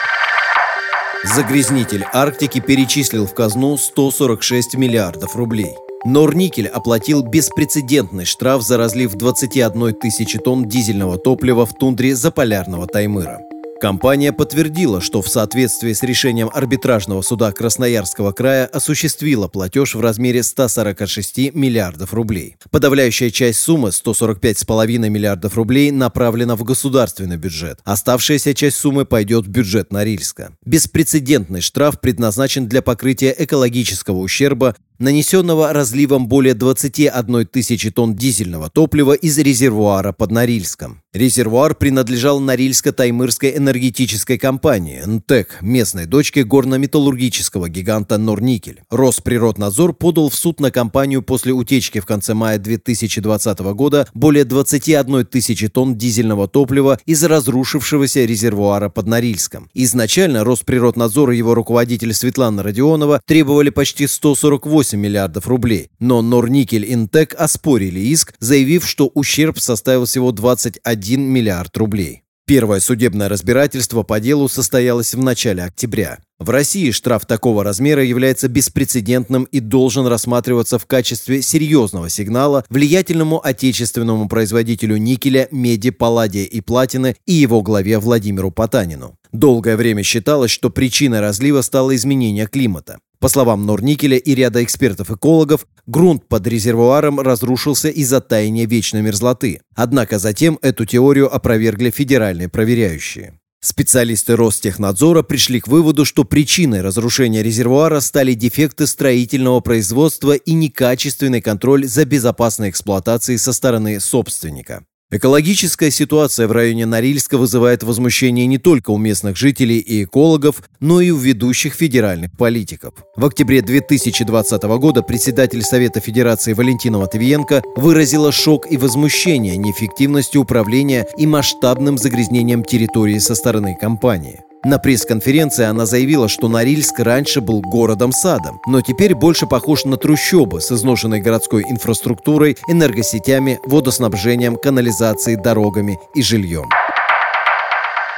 Загрязнитель 1.25 2.05
Арктики 2.13 2.61
перечислил 2.61 3.27
в 3.27 3.35
казну 3.35 3.77
146 3.77 4.77
миллиардов 4.77 5.35
рублей. 5.35 5.75
Норникель 6.07 6.69
оплатил 6.69 7.23
беспрецедентный 7.23 8.25
штраф 8.25 8.63
за 8.63 8.77
разлив 8.77 9.15
21 9.15 9.93
тысячи 9.95 10.39
тонн 10.39 10.69
дизельного 10.69 11.19
топлива 11.19 11.67
в 11.67 11.77
тундре 11.77 12.15
Заполярного 12.15 12.87
Таймыра. 12.87 13.41
Компания 13.81 14.33
подтвердила, 14.33 15.03
что 15.03 15.21
в 15.21 15.29
соответствии 15.29 15.93
с 15.93 16.03
решением 16.03 16.49
арбитражного 16.53 17.21
суда 17.21 17.53
Красноярского 17.53 18.33
края 18.33 18.67
осуществила 18.67 19.49
платеж 19.49 19.95
в 19.95 20.01
размере 20.01 20.43
146 20.43 21.53
миллиардов 21.53 22.15
рублей. 22.15 22.57
Подавляющая 22.71 23.31
часть 23.31 23.61
суммы, 23.61 23.91
145,5 23.91 25.09
миллиардов 25.11 25.57
рублей, 25.57 25.91
направлена 25.91 26.57
в 26.57 26.65
государственный 26.65 27.37
бюджет. 27.37 27.81
Оставшаяся 27.85 28.55
часть 28.55 28.79
суммы 28.79 29.05
пойдет 29.05 29.47
в 29.47 29.51
бюджет 29.51 29.93
Норильска. 29.93 30.53
Беспрецедентный 30.65 31.61
штраф 31.61 32.01
предназначен 32.01 32.69
для 32.69 32.81
покрытия 32.81 33.35
экологического 33.37 34.19
ущерба, 34.19 34.75
нанесенного 34.99 35.73
разливом 35.73 36.29
более 36.29 36.55
21 36.55 37.47
тысячи 37.47 37.91
тонн 37.91 38.15
дизельного 38.15 38.71
топлива 38.71 39.13
из 39.13 39.39
резервуара 39.39 40.13
под 40.13 40.31
Норильском. 40.31 41.03
Резервуар 41.13 41.75
принадлежал 41.75 42.41
Норильско-Таймырской 42.41 43.57
энергетической 43.57 44.37
компании 44.39 45.03
«НТЭК», 45.05 45.59
местной 45.63 46.07
дочке 46.07 46.45
горно-металлургического 46.45 47.69
гиганта 47.69 48.19
«Норникель». 48.19 48.83
Росприроднадзор 48.91 49.95
подал 49.95 50.29
в 50.29 50.35
суд 50.35 50.61
на 50.61 50.71
компанию 50.71 51.23
после 51.23 51.53
утечки 51.53 52.01
в 52.01 52.07
конце 52.07 52.35
мая 52.35 52.59
2020 52.59 53.59
года 53.61 54.07
более 54.13 54.45
21 54.45 55.25
тысячи 55.25 55.69
тонн 55.69 55.97
дизельного 55.97 56.49
топлива 56.49 56.99
из 57.07 57.25
разрушившегося 57.25 58.25
резервуара 58.25 58.91
под 58.91 59.07
Норильском. 59.07 59.71
Изначально 59.73 60.45
Росприроднадзор 60.45 61.31
и 61.31 61.39
его 61.39 61.55
руководитель 61.55 62.13
Светлана 62.13 62.63
Родионова 62.63 63.21
требовали 63.25 63.71
почти 63.71 64.07
148 64.07 64.86
8 64.87 65.01
миллиардов 65.01 65.49
рублей, 65.49 65.91
но 65.99 66.23
Норникель 66.23 66.93
Интек 66.93 67.35
оспорили 67.37 67.99
иск, 67.99 68.35
заявив, 68.39 68.87
что 68.87 69.11
ущерб 69.15 69.59
составил 69.59 70.05
всего 70.05 70.31
21 70.31 71.23
миллиард 71.23 71.77
рублей. 71.77 72.23
Первое 72.47 72.79
судебное 72.79 73.29
разбирательство 73.29 74.05
по 74.05 74.21
делу 74.21 74.49
состоялось 74.49 75.15
в 75.15 75.21
начале 75.21 75.65
октября. 75.65 76.19
В 76.39 76.51
России 76.51 76.93
штраф 76.93 77.27
такого 77.27 77.65
размера 77.65 78.05
является 78.05 78.47
беспрецедентным 78.47 79.45
и 79.45 79.59
должен 79.59 80.07
рассматриваться 80.07 80.79
в 80.79 80.87
качестве 80.87 81.43
серьезного 81.43 82.09
сигнала 82.09 82.65
влиятельному 82.69 83.45
отечественному 83.45 84.29
производителю 84.29 84.97
никеля, 84.99 85.49
меди, 85.51 85.91
палладия 85.91 86.45
и 86.45 86.61
платины 86.61 87.17
и 87.27 87.33
его 87.33 87.63
главе 87.63 87.99
Владимиру 87.99 88.53
Потанину. 88.53 89.17
Долгое 89.33 89.77
время 89.77 90.05
считалось, 90.05 90.53
что 90.53 90.71
причиной 90.71 91.19
разлива 91.21 91.63
стало 91.63 91.97
изменение 91.97 92.47
климата. 92.47 92.99
По 93.19 93.29
словам 93.29 93.65
Норникеля 93.65 94.19
и 94.19 94.35
ряда 94.35 94.63
экспертов-экологов, 94.63 95.67
грунт 95.87 96.29
под 96.29 96.47
резервуаром 96.47 97.19
разрушился 97.21 97.89
из-за 97.89 98.21
таяния 98.21 98.67
вечной 98.67 99.03
мерзлоты. 99.03 99.61
Однако 99.75 100.19
затем 100.19 100.59
эту 100.63 100.85
теорию 100.85 101.35
опровергли 101.35 101.91
федеральные 101.91 102.49
проверяющие. 102.49 103.39
Специалисты 103.61 104.37
Ростехнадзора 104.37 105.23
пришли 105.23 105.61
к 105.61 105.67
выводу, 105.67 106.05
что 106.05 106.25
причиной 106.25 106.83
разрушения 106.83 107.43
резервуара 107.43 108.01
стали 108.01 108.35
дефекты 108.35 108.87
строительного 108.87 109.61
производства 109.61 110.35
и 110.35 110.53
некачественный 110.53 111.41
контроль 111.41 111.87
за 111.87 112.05
безопасной 112.05 112.71
эксплуатацией 112.71 113.39
со 113.39 113.53
стороны 113.53 113.99
собственника. 113.99 114.85
Экологическая 115.13 115.93
ситуация 115.93 116.49
в 116.49 116.53
районе 116.53 116.85
Норильска 116.85 117.39
вызывает 117.39 117.85
возмущение 117.85 118.45
не 118.47 118.59
только 118.59 118.91
у 118.91 118.99
местных 118.99 119.37
жителей 119.37 119.79
и 119.79 120.03
экологов, 120.03 120.65
но 120.81 121.01
и 121.01 121.11
у 121.11 121.17
ведущих 121.17 121.75
федеральных 121.75 122.37
политиков. 122.37 122.95
В 123.15 123.25
октябре 123.25 123.63
2020 123.63 124.63
года 124.65 125.03
председатель 125.03 125.63
Совета 125.63 126.01
Федерации 126.01 126.55
Валентина 126.55 126.99
Матвиенко 126.99 127.63
выразила 127.77 128.33
шок 128.33 128.69
и 128.69 128.77
возмущение 128.77 129.57
неэффективностью 129.57 130.41
управления 130.41 131.07
и 131.17 131.25
масштабным 131.25 131.99
загрязнением 131.99 132.65
территории 132.65 133.19
со 133.19 133.37
стороны 133.37 133.77
компании. 133.81 134.41
На 134.67 134.81
пресс-конференции 134.81 135.65
она 135.65 135.87
заявила, 135.87 136.29
что 136.29 136.49
Норильск 136.49 136.99
раньше 136.99 137.41
был 137.41 137.61
городом-садом, 137.61 138.61
но 138.67 138.81
теперь 138.81 139.15
больше 139.15 139.47
похож 139.47 139.85
на 139.85 139.97
трущобы 139.97 140.61
с 140.61 140.73
изношенной 140.73 141.21
городской 141.21 141.63
инфраструктурой, 141.63 142.57
энергосетями, 142.67 143.61
водоснабжением, 143.65 144.57
канализацией, 144.57 145.37
дорогами 145.41 146.01
и 146.17 146.23
жильем. 146.23 146.69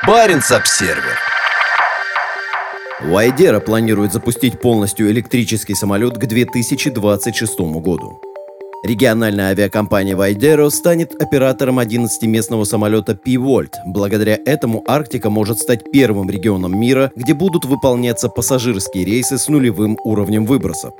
Баренц-Обсервер 0.06 1.18
Вайдера 3.02 3.60
планирует 3.60 4.14
запустить 4.14 4.58
полностью 4.58 5.10
электрический 5.10 5.74
самолет 5.74 6.16
к 6.16 6.24
2026 6.24 7.58
году. 7.82 8.22
Региональная 8.84 9.48
авиакомпания 9.48 10.14
Вайдеро 10.14 10.68
станет 10.70 11.20
оператором 11.20 11.80
11-местного 11.80 12.62
самолета 12.62 13.16
P-Volt. 13.16 13.72
Благодаря 13.86 14.38
этому 14.46 14.84
Арктика 14.86 15.30
может 15.30 15.58
стать 15.58 15.90
первым 15.90 16.30
регионом 16.30 16.78
мира, 16.78 17.10
где 17.16 17.34
будут 17.34 17.64
выполняться 17.64 18.28
пассажирские 18.28 19.04
рейсы 19.04 19.36
с 19.36 19.48
нулевым 19.48 19.98
уровнем 20.04 20.46
выбросов. 20.46 20.92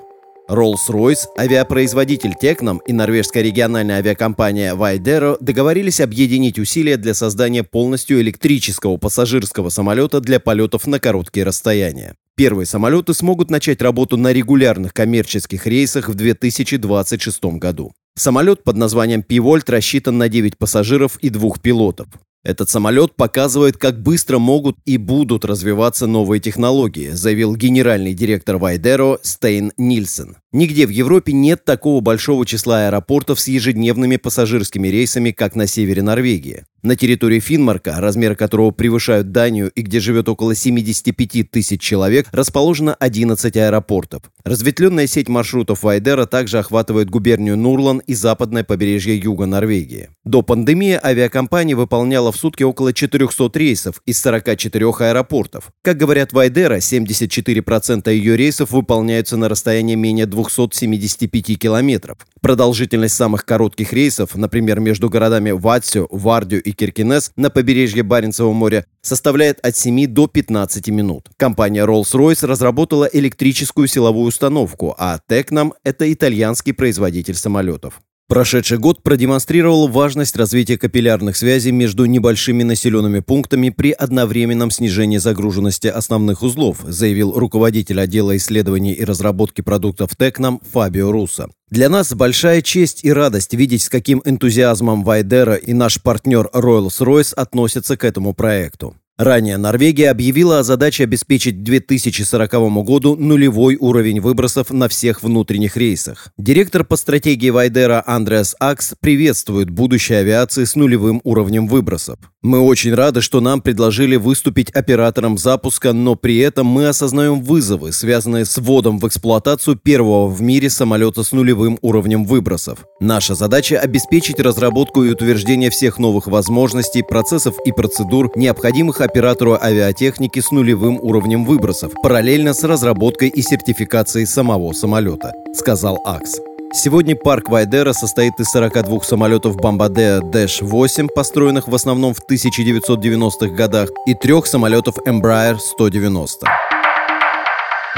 Rolls-Royce, 0.50 1.28
авиапроизводитель 1.38 2.34
Tecnam 2.42 2.78
и 2.84 2.92
норвежская 2.92 3.44
региональная 3.44 3.98
авиакомпания 3.98 4.74
Вайдеро 4.74 5.36
договорились 5.40 6.00
объединить 6.00 6.58
усилия 6.58 6.96
для 6.96 7.14
создания 7.14 7.62
полностью 7.62 8.20
электрического 8.20 8.96
пассажирского 8.96 9.68
самолета 9.68 10.20
для 10.20 10.40
полетов 10.40 10.88
на 10.88 10.98
короткие 10.98 11.44
расстояния. 11.44 12.16
Первые 12.38 12.66
самолеты 12.66 13.14
смогут 13.14 13.50
начать 13.50 13.82
работу 13.82 14.16
на 14.16 14.32
регулярных 14.32 14.94
коммерческих 14.94 15.66
рейсах 15.66 16.08
в 16.08 16.14
2026 16.14 17.58
году. 17.58 17.92
Самолет 18.14 18.62
под 18.62 18.76
названием 18.76 19.24
P-Volt 19.24 19.64
рассчитан 19.66 20.18
на 20.18 20.28
9 20.28 20.56
пассажиров 20.56 21.18
и 21.18 21.30
двух 21.30 21.60
пилотов. 21.60 22.06
Этот 22.48 22.70
самолет 22.70 23.14
показывает, 23.14 23.76
как 23.76 24.00
быстро 24.00 24.38
могут 24.38 24.78
и 24.86 24.96
будут 24.96 25.44
развиваться 25.44 26.06
новые 26.06 26.40
технологии, 26.40 27.10
заявил 27.10 27.54
генеральный 27.54 28.14
директор 28.14 28.56
Вайдеро 28.56 29.18
Стейн 29.20 29.72
Нильсен. 29.76 30.38
Нигде 30.50 30.86
в 30.86 30.90
Европе 30.90 31.34
нет 31.34 31.66
такого 31.66 32.00
большого 32.00 32.46
числа 32.46 32.86
аэропортов 32.86 33.38
с 33.38 33.48
ежедневными 33.48 34.16
пассажирскими 34.16 34.88
рейсами, 34.88 35.30
как 35.30 35.56
на 35.56 35.66
севере 35.66 36.00
Норвегии. 36.00 36.64
На 36.82 36.96
территории 36.96 37.40
Финмарка, 37.40 37.96
размеры 37.98 38.34
которого 38.34 38.70
превышают 38.70 39.30
Данию 39.30 39.70
и 39.70 39.82
где 39.82 40.00
живет 40.00 40.28
около 40.28 40.54
75 40.54 41.50
тысяч 41.50 41.82
человек, 41.82 42.28
расположено 42.30 42.94
11 42.94 43.56
аэропортов. 43.56 44.22
Разветвленная 44.44 45.06
сеть 45.06 45.28
маршрутов 45.28 45.82
Вайдера 45.82 46.24
также 46.24 46.60
охватывает 46.60 47.10
губернию 47.10 47.58
Нурлан 47.58 47.98
и 47.98 48.14
западное 48.14 48.64
побережье 48.64 49.18
юга 49.18 49.44
Норвегии. 49.44 50.08
До 50.24 50.40
пандемии 50.42 50.98
авиакомпания 51.02 51.76
выполняла 51.76 52.32
в 52.32 52.37
сутки 52.38 52.62
около 52.62 52.92
400 52.92 53.50
рейсов 53.54 54.02
из 54.06 54.20
44 54.20 54.86
аэропортов. 55.00 55.70
Как 55.82 55.96
говорят 55.96 56.32
Вайдера, 56.32 56.78
74% 56.78 58.12
ее 58.12 58.36
рейсов 58.36 58.70
выполняются 58.70 59.36
на 59.36 59.48
расстоянии 59.48 59.94
менее 59.94 60.26
275 60.26 61.58
километров. 61.58 62.18
Продолжительность 62.40 63.14
самых 63.14 63.44
коротких 63.44 63.92
рейсов, 63.92 64.34
например, 64.34 64.80
между 64.80 65.10
городами 65.10 65.50
Ватсю, 65.50 66.08
Вардю 66.10 66.60
и 66.60 66.72
Киркинес 66.72 67.32
на 67.36 67.50
побережье 67.50 68.02
Баренцева 68.02 68.52
моря, 68.52 68.86
составляет 69.02 69.58
от 69.60 69.76
7 69.76 70.06
до 70.06 70.26
15 70.26 70.88
минут. 70.88 71.28
Компания 71.36 71.84
Rolls-Royce 71.84 72.46
разработала 72.46 73.08
электрическую 73.12 73.88
силовую 73.88 74.26
установку, 74.26 74.94
а 74.98 75.18
Tecnam– 75.28 75.72
это 75.84 76.12
итальянский 76.12 76.72
производитель 76.72 77.34
самолетов. 77.34 78.00
Прошедший 78.28 78.76
год 78.76 79.02
продемонстрировал 79.02 79.88
важность 79.88 80.36
развития 80.36 80.76
капиллярных 80.76 81.34
связей 81.34 81.72
между 81.72 82.04
небольшими 82.04 82.62
населенными 82.62 83.20
пунктами 83.20 83.70
при 83.70 83.90
одновременном 83.90 84.70
снижении 84.70 85.16
загруженности 85.16 85.86
основных 85.86 86.42
узлов, 86.42 86.76
заявил 86.86 87.32
руководитель 87.32 87.98
отдела 87.98 88.36
исследований 88.36 88.92
и 88.92 89.02
разработки 89.02 89.62
продуктов 89.62 90.14
Текнам 90.14 90.60
Фабио 90.72 91.10
Руссо. 91.10 91.48
Для 91.70 91.88
нас 91.88 92.12
большая 92.12 92.60
честь 92.60 93.02
и 93.02 93.10
радость 93.10 93.54
видеть, 93.54 93.84
с 93.84 93.88
каким 93.88 94.20
энтузиазмом 94.26 95.04
Вайдера 95.04 95.54
и 95.54 95.72
наш 95.72 95.98
партнер 96.02 96.50
Rolls-Royce 96.52 97.32
относятся 97.32 97.96
к 97.96 98.04
этому 98.04 98.34
проекту. 98.34 98.94
Ранее 99.18 99.56
Норвегия 99.56 100.10
объявила 100.10 100.60
о 100.60 100.62
задаче 100.62 101.02
обеспечить 101.02 101.56
к 101.56 101.62
2040 101.64 102.52
году 102.84 103.16
нулевой 103.16 103.74
уровень 103.74 104.20
выбросов 104.20 104.70
на 104.70 104.88
всех 104.88 105.24
внутренних 105.24 105.76
рейсах. 105.76 106.28
Директор 106.38 106.84
по 106.84 106.94
стратегии 106.94 107.50
Вайдера 107.50 108.00
Андреас 108.06 108.54
Акс 108.60 108.94
приветствует 109.00 109.70
будущее 109.70 110.20
авиации 110.20 110.62
с 110.62 110.76
нулевым 110.76 111.20
уровнем 111.24 111.66
выбросов. 111.66 112.20
Мы 112.40 112.60
очень 112.60 112.94
рады, 112.94 113.20
что 113.20 113.40
нам 113.40 113.60
предложили 113.60 114.14
выступить 114.14 114.70
оператором 114.70 115.38
запуска, 115.38 115.92
но 115.92 116.14
при 116.14 116.38
этом 116.38 116.68
мы 116.68 116.86
осознаем 116.86 117.42
вызовы, 117.42 117.90
связанные 117.90 118.44
с 118.44 118.58
вводом 118.58 119.00
в 119.00 119.08
эксплуатацию 119.08 119.74
первого 119.74 120.28
в 120.28 120.40
мире 120.40 120.70
самолета 120.70 121.24
с 121.24 121.32
нулевым 121.32 121.80
уровнем 121.82 122.24
выбросов. 122.24 122.84
Наша 123.00 123.34
задача– 123.34 123.80
обеспечить 123.82 124.38
разработку 124.38 125.02
и 125.02 125.10
утверждение 125.10 125.70
всех 125.70 125.98
новых 125.98 126.28
возможностей, 126.28 127.02
процессов 127.02 127.56
и 127.64 127.72
процедур, 127.72 128.30
необходимых 128.36 129.00
оператору 129.00 129.58
авиатехники 129.60 130.38
с 130.38 130.52
нулевым 130.52 131.00
уровнем 131.00 131.44
выбросов, 131.44 131.92
параллельно 132.04 132.54
с 132.54 132.62
разработкой 132.62 133.30
и 133.30 133.42
сертификацией 133.42 134.26
самого 134.26 134.72
самолета, 134.74 135.32
сказал 135.56 136.00
АКС. 136.04 136.47
Сегодня 136.70 137.16
парк 137.16 137.48
Вайдера 137.48 137.94
состоит 137.94 138.38
из 138.38 138.50
42 138.50 139.00
самолетов 139.00 139.56
Бомбардея 139.56 140.20
Dash-8, 140.20 141.08
построенных 141.14 141.66
в 141.66 141.74
основном 141.74 142.12
в 142.12 142.20
1990-х 142.20 143.54
годах, 143.54 143.88
и 144.06 144.14
трех 144.14 144.46
самолетов 144.46 144.96
Embraer 145.06 145.56
190. 145.58 146.46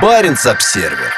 Баренц-Обсервер 0.01 1.13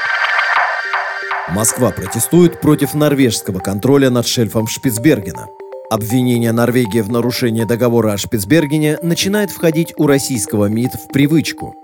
Москва 1.49 1.91
протестует 1.91 2.59
против 2.59 2.95
норвежского 2.95 3.59
контроля 3.59 4.09
над 4.09 4.25
шельфом 4.25 4.65
Шпицбергена. 4.65 5.47
Обвинение 5.91 6.51
Норвегии 6.53 7.01
в 7.01 7.11
нарушении 7.11 7.65
договора 7.65 8.13
о 8.13 8.17
Шпицбергене 8.17 8.97
начинает 9.03 9.51
входить 9.51 9.93
у 9.97 10.07
российского 10.07 10.65
МИД 10.65 10.93
в 10.95 11.07
привычку. 11.09 11.75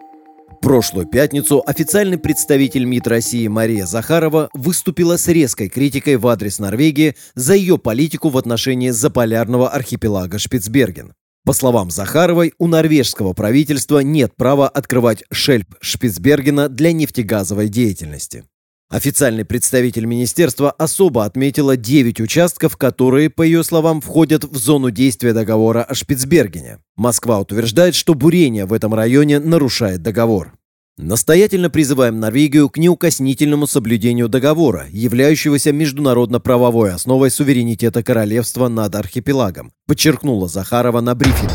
Прошлую 0.61 1.07
пятницу 1.07 1.63
официальный 1.65 2.17
представитель 2.17 2.83
МИД 2.83 3.07
России 3.07 3.47
Мария 3.47 3.85
Захарова 3.85 4.49
выступила 4.53 5.15
с 5.15 5.29
резкой 5.29 5.69
критикой 5.69 6.17
в 6.17 6.27
адрес 6.27 6.59
Норвегии 6.59 7.15
за 7.33 7.53
ее 7.53 7.77
политику 7.77 8.27
в 8.27 8.37
отношении 8.37 8.89
заполярного 8.89 9.69
архипелага 9.69 10.37
Шпицберген. 10.37 11.13
По 11.45 11.53
словам 11.53 11.89
Захаровой, 11.89 12.53
у 12.59 12.67
норвежского 12.67 13.31
правительства 13.33 13.99
нет 13.99 14.35
права 14.35 14.67
открывать 14.67 15.23
шельф 15.31 15.65
Шпицбергена 15.79 16.67
для 16.67 16.91
нефтегазовой 16.91 17.69
деятельности. 17.69 18.43
Официальный 18.91 19.45
представитель 19.45 20.05
министерства 20.05 20.71
особо 20.71 21.23
отметила 21.23 21.77
9 21.77 22.21
участков, 22.21 22.75
которые, 22.75 23.29
по 23.29 23.43
ее 23.43 23.63
словам, 23.63 24.01
входят 24.01 24.43
в 24.43 24.57
зону 24.57 24.89
действия 24.89 25.31
договора 25.31 25.83
о 25.83 25.93
Шпицбергене. 25.93 26.79
Москва 26.95 27.39
утверждает, 27.39 27.93
что 27.93 28.15
бурение 28.15 28.65
в 28.65 28.73
этом 28.73 28.95
районе 28.95 29.39
нарушает 29.39 30.01
договор. 30.01 30.53
Настоятельно 30.97 31.69
призываем 31.69 32.19
Норвегию 32.19 32.67
к 32.67 32.79
неукоснительному 32.79 33.67
соблюдению 33.67 34.27
договора, 34.27 34.87
являющегося 34.89 35.71
международно-правовой 35.71 36.91
основой 36.91 37.29
суверенитета 37.29 38.01
королевства 38.01 38.69
над 38.69 38.95
архипелагом, 38.95 39.71
подчеркнула 39.85 40.47
Захарова 40.47 40.99
на 40.99 41.13
брифинге. 41.13 41.53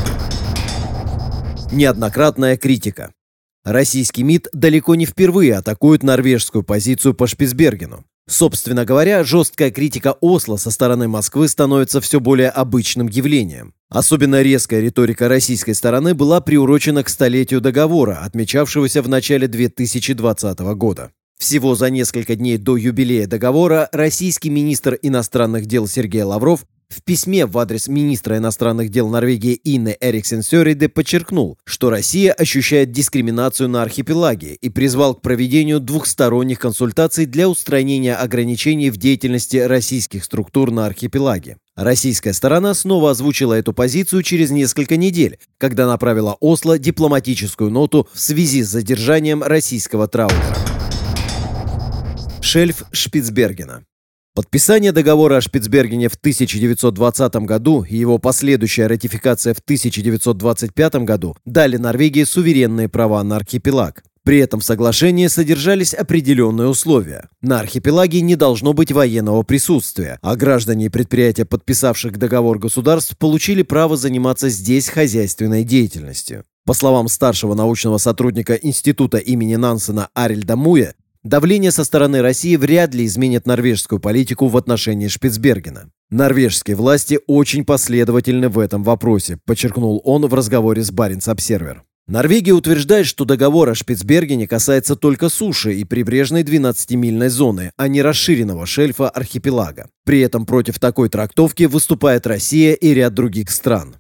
Неоднократная 1.73 2.57
критика. 2.57 3.11
Российский 3.65 4.25
МИД 4.25 4.49
далеко 4.53 4.95
не 4.95 5.07
впервые 5.07 5.55
атакует 5.55 6.03
норвежскую 6.03 6.63
позицию 6.63 7.15
по 7.15 7.27
Шпицбергену. 7.27 8.05
Собственно 8.29 8.85
говоря, 8.85 9.25
жесткая 9.25 9.71
критика 9.71 10.17
Осло 10.21 10.57
со 10.57 10.71
стороны 10.71 11.09
Москвы 11.09 11.49
становится 11.49 12.03
все 12.03 12.21
более 12.21 12.51
обычным 12.51 13.07
явлением. 13.07 13.73
Особенно 13.89 14.43
резкая 14.43 14.81
риторика 14.81 15.29
российской 15.29 15.73
стороны 15.73 16.15
была 16.15 16.43
приурочена 16.43 17.05
к 17.05 17.09
столетию 17.09 17.63
договора, 17.63 18.21
отмечавшегося 18.23 19.01
в 19.01 19.09
начале 19.09 19.49
2020 19.49 20.59
года. 20.77 21.11
Всего 21.39 21.75
за 21.75 21.91
несколько 21.91 22.37
дней 22.37 22.59
до 22.59 22.77
юбилея 22.77 23.27
договора 23.27 23.89
российский 23.93 24.51
министр 24.51 24.99
иностранных 25.03 25.67
дел 25.67 25.87
Сергей 25.87 26.23
Лавров 26.23 26.65
в 26.95 27.03
письме 27.03 27.47
в 27.47 27.59
адрес 27.59 27.89
министра 27.89 28.37
иностранных 28.37 28.89
дел 28.89 29.09
Норвегии 29.09 29.61
Инны 29.65 29.97
Эриксен 30.01 30.43
Сёриде 30.43 30.89
подчеркнул, 30.89 31.59
что 31.65 31.91
Россия 31.91 32.33
ощущает 32.33 32.93
дискриминацию 32.93 33.69
на 33.69 33.83
архипелаге 33.83 34.55
и 34.55 34.69
призвал 34.69 35.15
к 35.15 35.23
проведению 35.23 35.81
двухсторонних 35.81 36.59
консультаций 36.61 37.27
для 37.27 37.49
устранения 37.49 38.15
ограничений 38.15 38.91
в 38.91 38.97
деятельности 38.97 39.57
российских 39.57 40.25
структур 40.25 40.71
на 40.71 40.87
архипелаге. 40.87 41.57
Российская 41.77 42.33
сторона 42.33 42.73
снова 42.75 43.11
озвучила 43.11 43.55
эту 43.55 43.73
позицию 43.73 44.23
через 44.23 44.51
несколько 44.51 44.97
недель, 44.97 45.39
когда 45.59 45.87
направила 45.87 46.37
Осло 46.41 46.79
дипломатическую 46.79 47.71
ноту 47.71 48.09
в 48.13 48.21
связи 48.21 48.63
с 48.63 48.69
задержанием 48.69 49.43
российского 49.43 50.07
траулера. 50.07 50.57
Шельф 52.41 52.85
Шпицбергена 52.93 53.83
Подписание 54.37 54.91
договора 54.91 55.37
о 55.37 55.41
Шпицбергене 55.41 56.09
в 56.09 56.15
1920 56.17 57.37
году 57.37 57.85
и 57.85 57.97
его 57.97 58.19
последующая 58.19 58.89
ратификация 58.89 59.55
в 59.55 59.61
1925 59.61 60.95
году 61.05 61.37
дали 61.45 61.77
Норвегии 61.77 62.25
суверенные 62.25 62.89
права 62.89 63.23
на 63.23 63.37
архипелаг. 63.37 64.03
При 64.25 64.39
этом 64.39 64.59
в 64.59 64.65
соглашении 64.65 65.29
содержались 65.29 65.95
определенные 65.95 66.67
условия. 66.67 67.29
На 67.43 67.61
архипелаге 67.61 68.23
не 68.23 68.35
должно 68.35 68.73
быть 68.73 68.91
военного 68.91 69.45
присутствия, 69.45 70.19
а 70.21 70.35
граждане 70.35 70.87
и 70.87 70.89
предприятия, 70.89 71.45
подписавших 71.45 72.19
договор 72.19 72.59
государств, 72.59 73.17
получили 73.17 73.63
право 73.63 73.97
заниматься 73.97 74.49
здесь 74.49 74.89
хозяйственной 74.89 75.63
деятельностью. 75.63 76.43
По 76.67 76.73
словам 76.73 77.07
старшего 77.07 77.55
научного 77.55 77.99
сотрудника 77.99 78.55
Института 78.55 79.19
имени 79.19 79.55
Нансена 79.55 80.09
Арильда 80.13 80.57
Муя, 80.57 80.95
Давление 81.25 81.73
со 81.73 81.85
стороны 81.85 82.21
России 82.21 82.55
вряд 82.55 82.95
ли 82.95 83.07
изменит 83.07 83.47
норвежскую 83.47 83.99
политику 83.99 84.49
в 84.49 84.59
отношении 84.59 85.09
Шпицбергена. 85.09 85.89
Норвежские 86.11 86.77
власти 86.77 87.19
очень 87.27 87.65
последовательны 87.65 88.51
в 88.51 88.59
этом 88.59 88.83
вопросе, 88.83 89.39
подчеркнул 89.47 90.03
он 90.05 90.27
в 90.27 90.35
разговоре 90.35 90.85
с 90.85 90.91
Баренц 90.91 91.27
Обсервер. 91.27 91.83
Норвегия 92.07 92.53
утверждает, 92.53 93.07
что 93.07 93.25
договор 93.25 93.71
о 93.71 93.75
Шпицбергене 93.75 94.47
касается 94.47 94.97
только 94.97 95.31
суши 95.31 95.73
и 95.73 95.85
прибрежной 95.85 96.43
12-мильной 96.43 97.31
зоны, 97.31 97.73
а 97.79 97.89
не 97.89 98.03
расширенного 98.03 98.67
шельфа 98.67 99.09
архипелага. 99.09 99.89
При 100.05 100.21
этом 100.21 100.45
против 100.45 100.79
такой 100.79 101.09
трактовки 101.09 101.63
выступает 101.63 102.27
Россия 102.27 102.75
и 102.75 102.93
ряд 102.93 103.15
других 103.15 103.51
стран. 103.51 103.97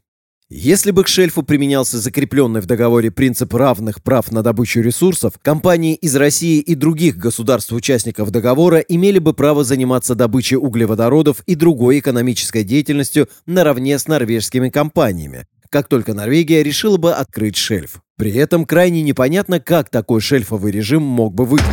Если 0.51 0.91
бы 0.91 1.05
к 1.05 1.09
шельфу 1.09 1.43
применялся 1.43 1.99
закрепленный 1.99 2.61
в 2.61 2.67
договоре 2.67 3.11
принцип 3.11 3.55
равных 3.55 4.03
прав 4.03 4.31
на 4.31 4.43
добычу 4.43 4.83
ресурсов, 4.83 5.33
компании 5.41 5.95
из 5.95 6.15
России 6.17 6.61
и 6.61 6.75
других 6.75 7.17
государств-участников 7.17 8.31
договора 8.31 8.81
имели 8.81 9.19
бы 9.19 9.33
право 9.33 9.65
заниматься 9.65 10.15
добычей 10.15 10.59
углеводородов 10.59 11.41
и 11.47 11.55
другой 11.55 11.99
экономической 11.99 12.63
деятельностью 12.63 13.29
наравне 13.47 13.99
с 13.99 14.07
норвежскими 14.07 14.69
компаниями, 14.69 15.47
как 15.71 15.89
только 15.89 16.13
Норвегия 16.13 16.63
решила 16.63 16.99
бы 16.99 17.15
открыть 17.15 17.57
шельф. 17.57 18.03
При 18.19 18.33
этом 18.33 18.67
крайне 18.67 19.03
непонятно, 19.03 19.61
как 19.61 19.89
такой 19.89 20.21
шельфовый 20.21 20.73
режим 20.73 21.03
мог 21.03 21.35
бы 21.35 21.47
выглядеть. 21.47 21.73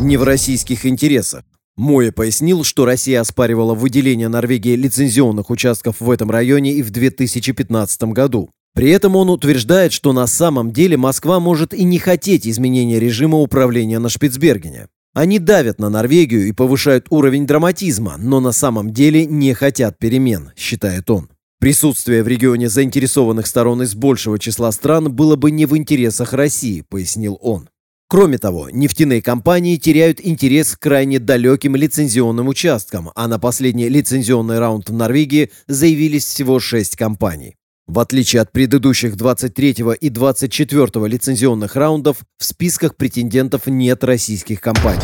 Не 0.00 0.16
в 0.16 0.22
российских 0.22 0.86
интересах. 0.86 1.42
Моя 1.78 2.10
пояснил, 2.10 2.64
что 2.64 2.84
Россия 2.84 3.20
оспаривала 3.20 3.72
выделение 3.72 4.26
Норвегии 4.26 4.74
лицензионных 4.74 5.48
участков 5.48 6.00
в 6.00 6.10
этом 6.10 6.28
районе 6.28 6.72
и 6.72 6.82
в 6.82 6.90
2015 6.90 8.02
году. 8.12 8.50
При 8.74 8.90
этом 8.90 9.14
он 9.14 9.30
утверждает, 9.30 9.92
что 9.92 10.12
на 10.12 10.26
самом 10.26 10.72
деле 10.72 10.96
Москва 10.96 11.38
может 11.38 11.72
и 11.72 11.84
не 11.84 12.00
хотеть 12.00 12.48
изменения 12.48 12.98
режима 12.98 13.38
управления 13.38 14.00
на 14.00 14.08
Шпицбергене. 14.08 14.88
Они 15.14 15.38
давят 15.38 15.78
на 15.78 15.88
Норвегию 15.88 16.48
и 16.48 16.52
повышают 16.52 17.06
уровень 17.10 17.46
драматизма, 17.46 18.16
но 18.18 18.40
на 18.40 18.50
самом 18.50 18.92
деле 18.92 19.24
не 19.24 19.54
хотят 19.54 19.98
перемен, 19.98 20.50
считает 20.56 21.08
он. 21.10 21.30
Присутствие 21.60 22.24
в 22.24 22.28
регионе 22.28 22.68
заинтересованных 22.68 23.46
сторон 23.46 23.82
из 23.82 23.94
большего 23.94 24.40
числа 24.40 24.72
стран 24.72 25.12
было 25.12 25.36
бы 25.36 25.52
не 25.52 25.64
в 25.64 25.76
интересах 25.76 26.32
России, 26.32 26.84
пояснил 26.88 27.38
он. 27.40 27.68
Кроме 28.10 28.38
того, 28.38 28.70
нефтяные 28.70 29.20
компании 29.20 29.76
теряют 29.76 30.18
интерес 30.22 30.74
к 30.74 30.80
крайне 30.80 31.18
далеким 31.18 31.76
лицензионным 31.76 32.48
участкам, 32.48 33.10
а 33.14 33.28
на 33.28 33.38
последний 33.38 33.90
лицензионный 33.90 34.58
раунд 34.58 34.88
в 34.88 34.94
Норвегии 34.94 35.50
заявились 35.66 36.24
всего 36.24 36.58
6 36.58 36.96
компаний. 36.96 37.56
В 37.86 37.98
отличие 37.98 38.40
от 38.40 38.50
предыдущих 38.50 39.14
23 39.14 39.76
и 40.00 40.08
24 40.08 41.06
лицензионных 41.06 41.76
раундов, 41.76 42.20
в 42.38 42.44
списках 42.46 42.96
претендентов 42.96 43.66
нет 43.66 44.02
российских 44.02 44.62
компаний. 44.62 45.02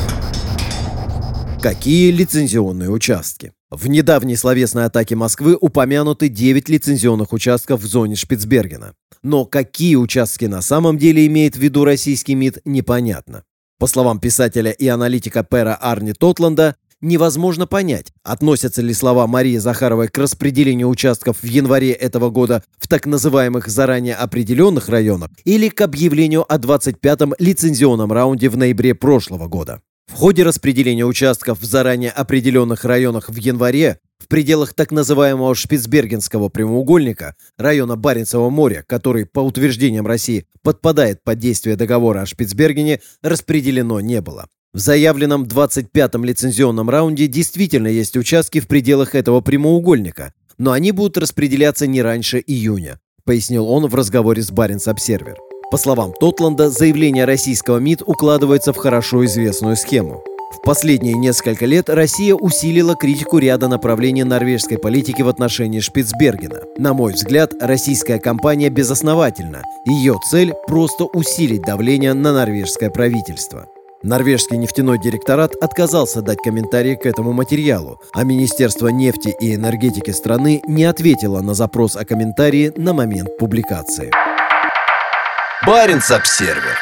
Какие 1.61 2.11
лицензионные 2.11 2.89
участки? 2.89 3.53
В 3.77 3.89
недавней 3.89 4.37
словесной 4.37 4.85
атаке 4.85 5.17
Москвы 5.17 5.57
упомянуты 5.61 6.29
9 6.29 6.69
лицензионных 6.69 7.33
участков 7.33 7.81
в 7.81 7.87
зоне 7.87 8.15
Шпицбергена. 8.15 8.95
Но 9.25 9.47
какие 9.47 9.97
участки 9.97 10.45
на 10.45 10.63
самом 10.63 10.97
деле 10.97 11.27
имеет 11.27 11.57
в 11.57 11.59
виду 11.59 11.85
российский 11.85 12.37
МИД, 12.37 12.61
непонятно. 12.65 13.43
По 13.81 13.89
словам 13.89 14.21
писателя 14.21 14.71
и 14.71 14.87
аналитика 14.87 15.43
Пера 15.43 15.75
Арни 15.75 16.13
Тотланда, 16.13 16.77
невозможно 17.01 17.67
понять, 17.67 18.13
относятся 18.23 18.81
ли 18.81 18.95
слова 18.95 19.27
Марии 19.27 19.57
Захаровой 19.57 20.07
к 20.07 20.19
распределению 20.19 20.89
участков 20.89 21.39
в 21.43 21.47
январе 21.47 21.91
этого 21.91 22.31
года 22.31 22.63
в 22.79 22.87
так 22.87 23.07
называемых 23.07 23.67
заранее 23.67 24.15
определенных 24.15 24.89
районах 24.89 25.31
или 25.45 25.69
к 25.69 25.81
объявлению 25.81 26.45
о 26.49 26.59
25-м 26.59 27.35
лицензионном 27.41 28.13
раунде 28.13 28.49
в 28.49 28.57
ноябре 28.57 28.95
прошлого 28.95 29.49
года. 29.49 29.81
В 30.15 30.17
ходе 30.17 30.45
распределения 30.45 31.05
участков 31.05 31.61
в 31.61 31.65
заранее 31.65 32.11
определенных 32.11 32.85
районах 32.85 33.29
в 33.29 33.37
январе 33.37 33.99
в 34.19 34.29
пределах 34.29 34.73
так 34.73 34.91
называемого 34.93 35.55
Шпицбергенского 35.55 36.49
прямоугольника, 36.49 37.35
района 37.59 37.97
Баренцева 37.97 38.49
моря, 38.49 38.85
который, 38.87 39.27
по 39.27 39.41
утверждениям 39.41 40.07
России, 40.07 40.47
подпадает 40.63 41.23
под 41.25 41.41
действие 41.41 41.77
договора 41.77 42.23
о 42.23 42.27
Шпицбергене, 42.27 43.01
распределено 43.23 44.01
не 44.01 44.21
было. 44.21 44.47
В 44.73 44.79
заявленном 44.79 45.45
25-м 45.45 46.25
лицензионном 46.25 46.89
раунде 46.89 47.27
действительно 47.27 47.89
есть 47.89 48.17
участки 48.17 48.61
в 48.61 48.67
пределах 48.67 49.15
этого 49.15 49.41
прямоугольника, 49.41 50.33
но 50.59 50.73
они 50.73 50.93
будут 50.93 51.19
распределяться 51.19 51.87
не 51.87 52.03
раньше 52.03 52.43
июня, 52.45 52.99
пояснил 53.25 53.69
он 53.69 53.87
в 53.87 53.95
разговоре 53.95 54.43
с 54.43 54.51
Баренц 54.51 54.89
Обсервер. 54.89 55.37
По 55.75 55.79
словам 55.79 56.13
Тотланда, 56.13 56.71
заявление 56.71 57.25
российского 57.25 57.79
МИД 57.79 58.03
укладывается 58.07 58.73
в 58.73 58.77
хорошо 58.77 59.25
известную 59.25 59.75
схему. 59.75 60.23
В 60.53 60.65
последние 60.65 61.15
несколько 61.15 61.67
лет 61.67 61.91
Россия 61.91 62.33
усилила 62.33 62.95
критику 62.95 63.39
ряда 63.39 63.67
направлений 63.67 64.23
норвежской 64.23 64.79
политики 64.79 65.23
в 65.23 65.29
отношении 65.29 65.81
Шпицбергена. 65.81 66.61
На 66.79 66.95
мой 66.95 67.15
взгляд, 67.15 67.55
российская 67.61 68.21
кампания 68.21 68.69
безосновательна. 68.69 69.65
Ее 69.85 70.17
цель– 70.31 70.53
просто 70.69 71.07
усилить 71.07 71.63
давление 71.63 72.15
на 72.15 72.33
норвежское 72.33 72.91
правительство. 72.91 73.67
Норвежский 74.05 74.59
нефтяной 74.59 75.01
директорат 75.01 75.57
отказался 75.57 76.23
дать 76.23 76.39
комментарии 76.39 76.95
к 76.95 77.05
этому 77.05 77.33
материалу, 77.33 77.99
а 78.13 78.23
Министерство 78.23 78.89
нефти 78.89 79.35
и 79.41 79.57
энергетики 79.57 80.13
страны 80.13 80.63
не 80.69 80.85
ответило 80.85 81.41
на 81.41 81.55
запрос 81.55 81.97
о 81.97 82.05
комментарии 82.05 82.73
на 82.77 82.93
момент 82.93 83.37
публикации. 83.39 84.13
Баренц-Обсервер. 85.63 86.77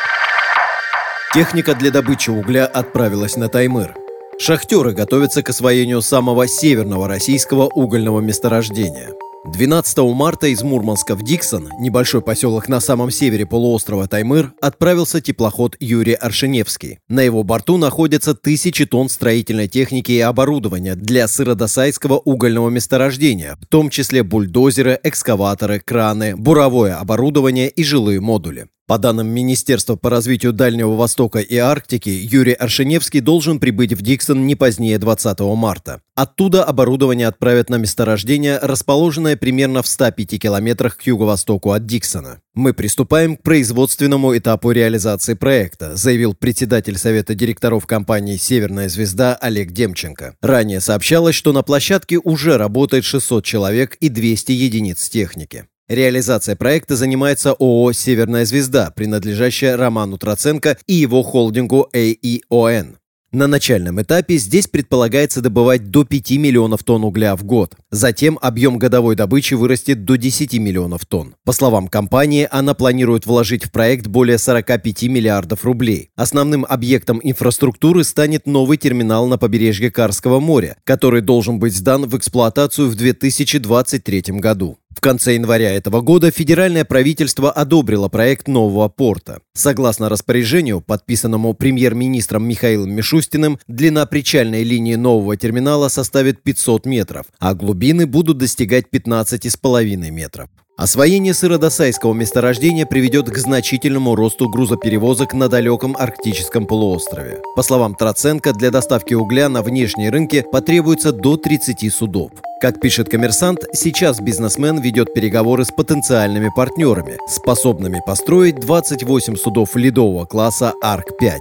Техника 1.32 1.74
для 1.74 1.92
добычи 1.92 2.30
угля 2.30 2.66
отправилась 2.66 3.36
на 3.36 3.48
Таймыр. 3.48 3.94
Шахтеры 4.40 4.92
готовятся 4.92 5.44
к 5.44 5.50
освоению 5.50 6.02
самого 6.02 6.48
северного 6.48 7.06
российского 7.06 7.66
угольного 7.66 8.20
месторождения– 8.20 9.10
12 9.44 9.98
марта 10.14 10.46
из 10.46 10.62
Мурманска 10.62 11.16
в 11.16 11.24
Диксон, 11.24 11.68
небольшой 11.80 12.22
поселок 12.22 12.68
на 12.68 12.78
самом 12.78 13.10
севере 13.10 13.44
полуострова 13.44 14.06
Таймыр, 14.06 14.52
отправился 14.60 15.20
теплоход 15.20 15.74
Юрий 15.80 16.14
Аршиневский. 16.14 17.00
На 17.08 17.22
его 17.22 17.42
борту 17.42 17.76
находятся 17.76 18.34
тысячи 18.34 18.86
тонн 18.86 19.08
строительной 19.08 19.66
техники 19.66 20.12
и 20.12 20.20
оборудования 20.20 20.94
для 20.94 21.26
сыродосайского 21.26 22.18
угольного 22.18 22.70
месторождения, 22.70 23.56
в 23.60 23.66
том 23.66 23.90
числе 23.90 24.22
бульдозеры, 24.22 25.00
экскаваторы, 25.02 25.80
краны, 25.80 26.36
буровое 26.36 26.94
оборудование 26.94 27.68
и 27.68 27.82
жилые 27.82 28.20
модули. 28.20 28.68
По 28.92 28.98
данным 28.98 29.28
Министерства 29.28 29.96
по 29.96 30.10
развитию 30.10 30.52
Дальнего 30.52 30.96
Востока 30.96 31.38
и 31.38 31.56
Арктики, 31.56 32.10
Юрий 32.10 32.52
Аршиневский 32.52 33.20
должен 33.20 33.58
прибыть 33.58 33.94
в 33.94 34.02
Диксон 34.02 34.46
не 34.46 34.54
позднее 34.54 34.98
20 34.98 35.40
марта. 35.40 36.02
Оттуда 36.14 36.62
оборудование 36.62 37.26
отправят 37.28 37.70
на 37.70 37.76
месторождение, 37.76 38.58
расположенное 38.58 39.38
примерно 39.38 39.82
в 39.82 39.86
105 39.86 40.38
километрах 40.38 40.98
к 40.98 41.04
юго-востоку 41.04 41.72
от 41.72 41.86
Диксона. 41.86 42.42
«Мы 42.52 42.74
приступаем 42.74 43.38
к 43.38 43.42
производственному 43.42 44.36
этапу 44.36 44.72
реализации 44.72 45.32
проекта», 45.32 45.96
заявил 45.96 46.34
председатель 46.34 46.98
Совета 46.98 47.34
директоров 47.34 47.86
компании 47.86 48.36
«Северная 48.36 48.90
звезда» 48.90 49.34
Олег 49.36 49.72
Демченко. 49.72 50.36
Ранее 50.42 50.82
сообщалось, 50.82 51.34
что 51.34 51.54
на 51.54 51.62
площадке 51.62 52.18
уже 52.18 52.58
работает 52.58 53.06
600 53.06 53.42
человек 53.42 53.94
и 54.00 54.10
200 54.10 54.52
единиц 54.52 55.08
техники. 55.08 55.64
Реализация 55.92 56.56
проекта 56.56 56.96
занимается 56.96 57.52
ООО 57.52 57.92
«Северная 57.92 58.46
звезда», 58.46 58.90
принадлежащая 58.96 59.76
Роману 59.76 60.16
Троценко 60.16 60.78
и 60.86 60.94
его 60.94 61.22
холдингу 61.22 61.86
AEON. 61.92 62.94
На 63.30 63.46
начальном 63.46 64.00
этапе 64.00 64.38
здесь 64.38 64.68
предполагается 64.68 65.42
добывать 65.42 65.90
до 65.90 66.04
5 66.04 66.30
миллионов 66.32 66.82
тонн 66.82 67.04
угля 67.04 67.36
в 67.36 67.44
год. 67.44 67.76
Затем 67.90 68.38
объем 68.40 68.78
годовой 68.78 69.16
добычи 69.16 69.52
вырастет 69.52 70.06
до 70.06 70.16
10 70.16 70.54
миллионов 70.54 71.04
тонн. 71.04 71.34
По 71.44 71.52
словам 71.52 71.88
компании, 71.88 72.48
она 72.50 72.72
планирует 72.72 73.26
вложить 73.26 73.66
в 73.66 73.70
проект 73.70 74.06
более 74.06 74.38
45 74.38 75.02
миллиардов 75.04 75.62
рублей. 75.62 76.08
Основным 76.16 76.64
объектом 76.66 77.20
инфраструктуры 77.22 78.04
станет 78.04 78.46
новый 78.46 78.78
терминал 78.78 79.26
на 79.26 79.36
побережье 79.36 79.90
Карского 79.90 80.40
моря, 80.40 80.78
который 80.84 81.20
должен 81.20 81.58
быть 81.58 81.76
сдан 81.76 82.06
в 82.06 82.16
эксплуатацию 82.16 82.88
в 82.88 82.94
2023 82.94 84.22
году. 84.40 84.78
В 84.94 85.00
конце 85.00 85.34
января 85.34 85.72
этого 85.72 86.00
года 86.00 86.30
федеральное 86.30 86.84
правительство 86.84 87.50
одобрило 87.50 88.08
проект 88.08 88.46
нового 88.48 88.88
порта. 88.88 89.40
Согласно 89.54 90.08
распоряжению, 90.08 90.80
подписанному 90.80 91.54
премьер-министром 91.54 92.46
Михаилом 92.46 92.92
Мишустиным, 92.92 93.58
длина 93.66 94.06
причальной 94.06 94.62
линии 94.62 94.94
нового 94.94 95.36
терминала 95.36 95.88
составит 95.88 96.42
500 96.42 96.86
метров, 96.86 97.26
а 97.38 97.54
глубины 97.54 98.06
будут 98.06 98.38
достигать 98.38 98.86
15,5 98.92 100.10
метров. 100.10 100.48
Освоение 100.76 101.34
сыродосайского 101.34 102.14
месторождения 102.14 102.86
приведет 102.86 103.30
к 103.30 103.36
значительному 103.36 104.14
росту 104.14 104.48
грузоперевозок 104.48 105.34
на 105.34 105.48
далеком 105.48 105.94
арктическом 105.98 106.66
полуострове. 106.66 107.40
По 107.54 107.62
словам 107.62 107.94
Троценко, 107.94 108.54
для 108.54 108.70
доставки 108.70 109.12
угля 109.12 109.50
на 109.50 109.62
внешние 109.62 110.10
рынки 110.10 110.44
потребуется 110.50 111.12
до 111.12 111.36
30 111.36 111.92
судов. 111.92 112.30
Как 112.62 112.80
пишет 112.80 113.10
коммерсант, 113.10 113.60
сейчас 113.74 114.20
бизнесмен 114.20 114.80
ведет 114.80 115.12
переговоры 115.12 115.66
с 115.66 115.70
потенциальными 115.70 116.50
партнерами, 116.56 117.18
способными 117.28 118.00
построить 118.06 118.56
28 118.56 119.36
судов 119.36 119.76
ледового 119.76 120.24
класса 120.24 120.72
Арк-5. 120.82 121.40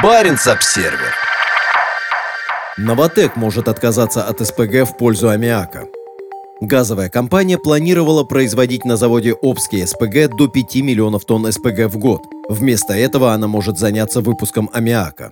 Баренц-Обсервер. 0.00 1.12
Новотек 2.76 3.34
может 3.36 3.68
отказаться 3.68 4.24
от 4.24 4.40
СПГ 4.40 4.84
в 4.88 4.96
пользу 4.96 5.28
аммиака. 5.28 5.88
Газовая 6.66 7.10
компания 7.10 7.58
планировала 7.58 8.24
производить 8.24 8.86
на 8.86 8.96
заводе 8.96 9.34
Обский 9.42 9.86
СПГ 9.86 10.34
до 10.34 10.48
5 10.48 10.76
миллионов 10.76 11.26
тонн 11.26 11.52
СПГ 11.52 11.92
в 11.92 11.98
год. 11.98 12.22
Вместо 12.48 12.94
этого 12.94 13.34
она 13.34 13.48
может 13.48 13.78
заняться 13.78 14.22
выпуском 14.22 14.70
аммиака. 14.72 15.28